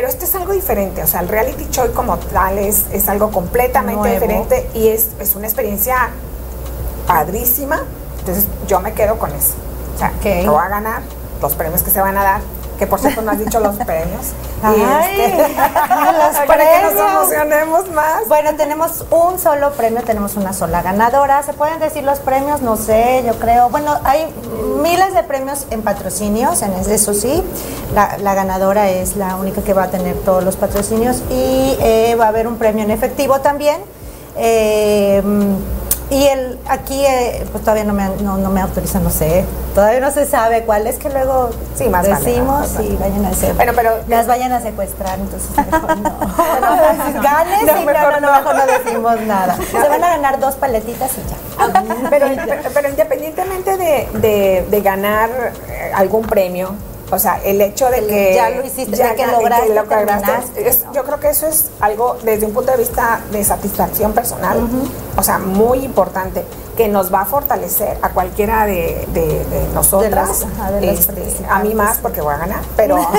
[0.00, 3.30] pero esto es algo diferente, o sea, el reality show como tal es, es algo
[3.30, 4.14] completamente Nuevo.
[4.14, 6.08] diferente y es, es una experiencia
[7.06, 7.82] padrísima,
[8.20, 9.56] entonces yo me quedo con eso,
[9.94, 11.02] o sea, que voy a ganar
[11.42, 12.40] los premios que se van a dar,
[12.80, 14.32] que por cierto no has dicho los premios.
[14.62, 18.26] Ay, este, los para que nos emocionemos más.
[18.26, 21.42] Bueno, tenemos un solo premio, tenemos una sola ganadora.
[21.42, 22.62] ¿Se pueden decir los premios?
[22.62, 23.68] No sé, yo creo.
[23.68, 24.26] Bueno, hay
[24.82, 27.44] miles de premios en patrocinios, en eso sí.
[27.94, 32.16] La, la ganadora es la única que va a tener todos los patrocinios y eh,
[32.18, 33.76] va a haber un premio en efectivo también.
[34.38, 35.22] Eh,
[36.10, 39.44] y el, aquí, eh, pues todavía no me, no, no me autorizan, no sé.
[39.74, 43.54] Todavía no se sabe cuál es que luego Sí, más decimos y vayan a hacer.
[43.54, 47.22] Bueno, pero- las vayan a secuestrar, entonces mejor no.
[47.22, 48.38] Ganes No, y no, mejor no, no, no.
[48.38, 49.56] mejor no decimos nada.
[49.70, 51.72] Se van a ganar dos paletitas y ya.
[52.10, 55.30] pero, pero- pero independientemente de, de- de ganar
[55.68, 56.74] eh, algún premio,
[57.10, 61.20] o sea, el hecho de que Ya lo hiciste, de que lograste, es- yo creo
[61.20, 64.58] que eso es algo desde un punto de vista de satisfacción personal,
[65.16, 66.44] o sea, muy importante,
[66.76, 70.46] que nos va a fortalecer a cualquiera de, de- de nosotras,
[70.80, 72.96] de este, a mí más porque voy a ganar, pero.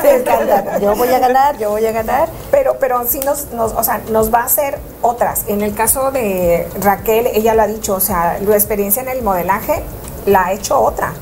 [0.80, 2.28] Yo voy a ganar, yo voy a ganar.
[2.50, 5.44] pero, pero sí nos, nos, o sea, nos va a hacer otras.
[5.48, 9.22] En el caso de Raquel, ella lo ha dicho, o sea, la experiencia en el
[9.22, 9.82] modelaje
[10.26, 11.12] la ha hecho otra.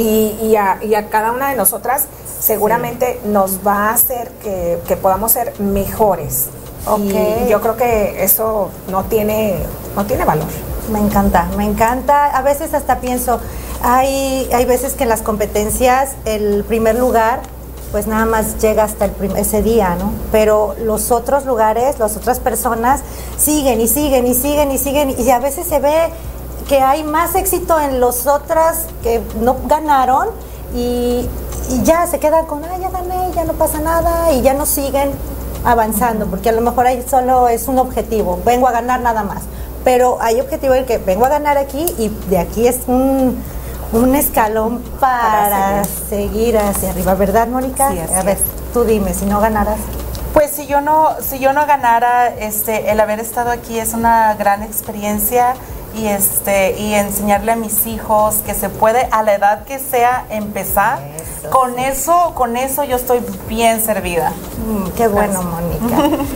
[0.00, 2.06] Y, y a, y a cada una de nosotras
[2.40, 6.46] seguramente nos va a hacer que, que podamos ser mejores.
[7.44, 9.58] Y yo creo que eso no tiene,
[9.94, 10.46] no tiene valor.
[10.90, 12.26] Me encanta, me encanta.
[12.26, 13.38] A veces hasta pienso,
[13.82, 17.40] hay, hay veces que en las competencias el primer lugar
[17.92, 20.12] pues nada más llega hasta el prim- ese día, ¿no?
[20.30, 23.00] Pero los otros lugares, las otras personas
[23.36, 26.08] siguen y siguen y siguen y siguen y a veces se ve
[26.68, 30.28] que hay más éxito en los otras que no ganaron
[30.74, 31.28] y,
[31.70, 34.66] y ya se quedan con, ah, ya gané, ya no pasa nada y ya no
[34.66, 35.10] siguen
[35.64, 39.42] avanzando, porque a lo mejor ahí solo es un objetivo, vengo a ganar nada más.
[39.84, 43.42] Pero hay objetivo en que vengo a ganar aquí y de aquí es un,
[43.92, 46.58] un escalón para, seguir.
[46.58, 47.90] hacia arriba, ¿verdad, Mónica?
[47.90, 48.38] Sí, a ver,
[48.74, 49.78] tú dime, si no ganaras.
[50.34, 54.34] Pues si yo no, si yo no ganara, este, el haber estado aquí es una
[54.34, 55.54] gran experiencia
[55.94, 60.24] y este, y enseñarle a mis hijos que se puede a la edad que sea
[60.30, 60.98] empezar.
[61.50, 64.30] con eso, con eso yo estoy bien servida.
[64.66, 66.08] Mm, qué bueno, Mónica.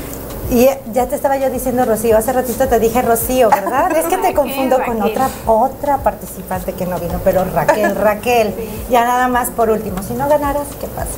[0.50, 3.90] Y eh, ya te estaba yo diciendo Rocío, hace ratito te dije Rocío, ¿verdad?
[3.96, 5.10] Es que te Raquel, confundo con Raquel.
[5.12, 8.54] otra otra participante que no vino, pero Raquel, Raquel.
[8.90, 11.08] Ya nada más por último, si no ganaras, ¿qué pasa?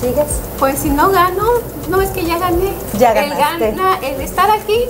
[0.00, 0.40] ¿Sigues?
[0.58, 1.44] Pues si no gano,
[1.90, 2.72] no es que ya gané.
[2.98, 3.70] Ya el, ganaste.
[3.72, 4.80] gana- el estar aquí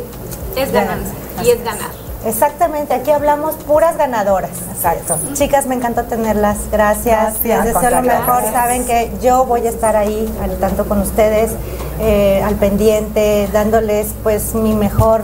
[0.54, 1.12] es ganancia
[1.42, 1.90] y es ganar.
[2.26, 4.50] Exactamente, aquí hablamos puras ganadoras.
[4.74, 5.18] Exacto.
[5.34, 6.56] Chicas, me encanta tenerlas.
[6.72, 7.34] Gracias.
[7.42, 7.64] Gracias.
[7.64, 8.42] Les deseo lo mejor.
[8.52, 11.52] Saben que yo voy a estar ahí al tanto con ustedes,
[12.00, 15.22] eh, al pendiente, dándoles pues mi mejor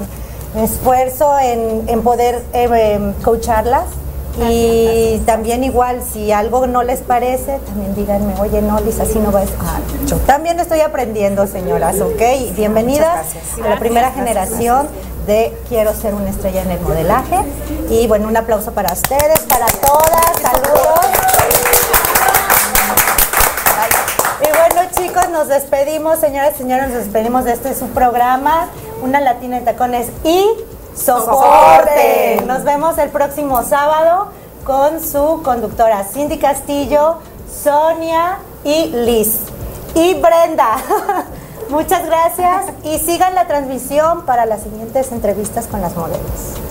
[0.56, 3.84] esfuerzo en, en poder eh, em, coacharlas.
[4.48, 9.32] Y también igual, si algo no les parece, también díganme, oye, no, Liz, así no
[9.32, 9.42] va a.
[9.42, 12.54] Ah, yo también estoy aprendiendo, señoras, ¿ok?
[12.54, 13.26] Bienvenidas
[13.62, 14.86] a la primera generación
[15.30, 17.36] de Quiero ser una estrella en el modelaje.
[17.88, 21.06] Y bueno, un aplauso para ustedes, para todas, saludos.
[24.40, 28.70] Y bueno, chicos, nos despedimos, señoras y señores, nos despedimos de este su programa,
[29.02, 30.44] Una Latina en Tacones y
[30.96, 32.42] Soporte.
[32.46, 34.32] Nos vemos el próximo sábado
[34.64, 37.18] con su conductora Cindy Castillo,
[37.62, 39.38] Sonia y Liz.
[39.94, 40.76] Y Brenda.
[41.70, 46.69] Muchas gracias y sigan la transmisión para las siguientes entrevistas con las modelos.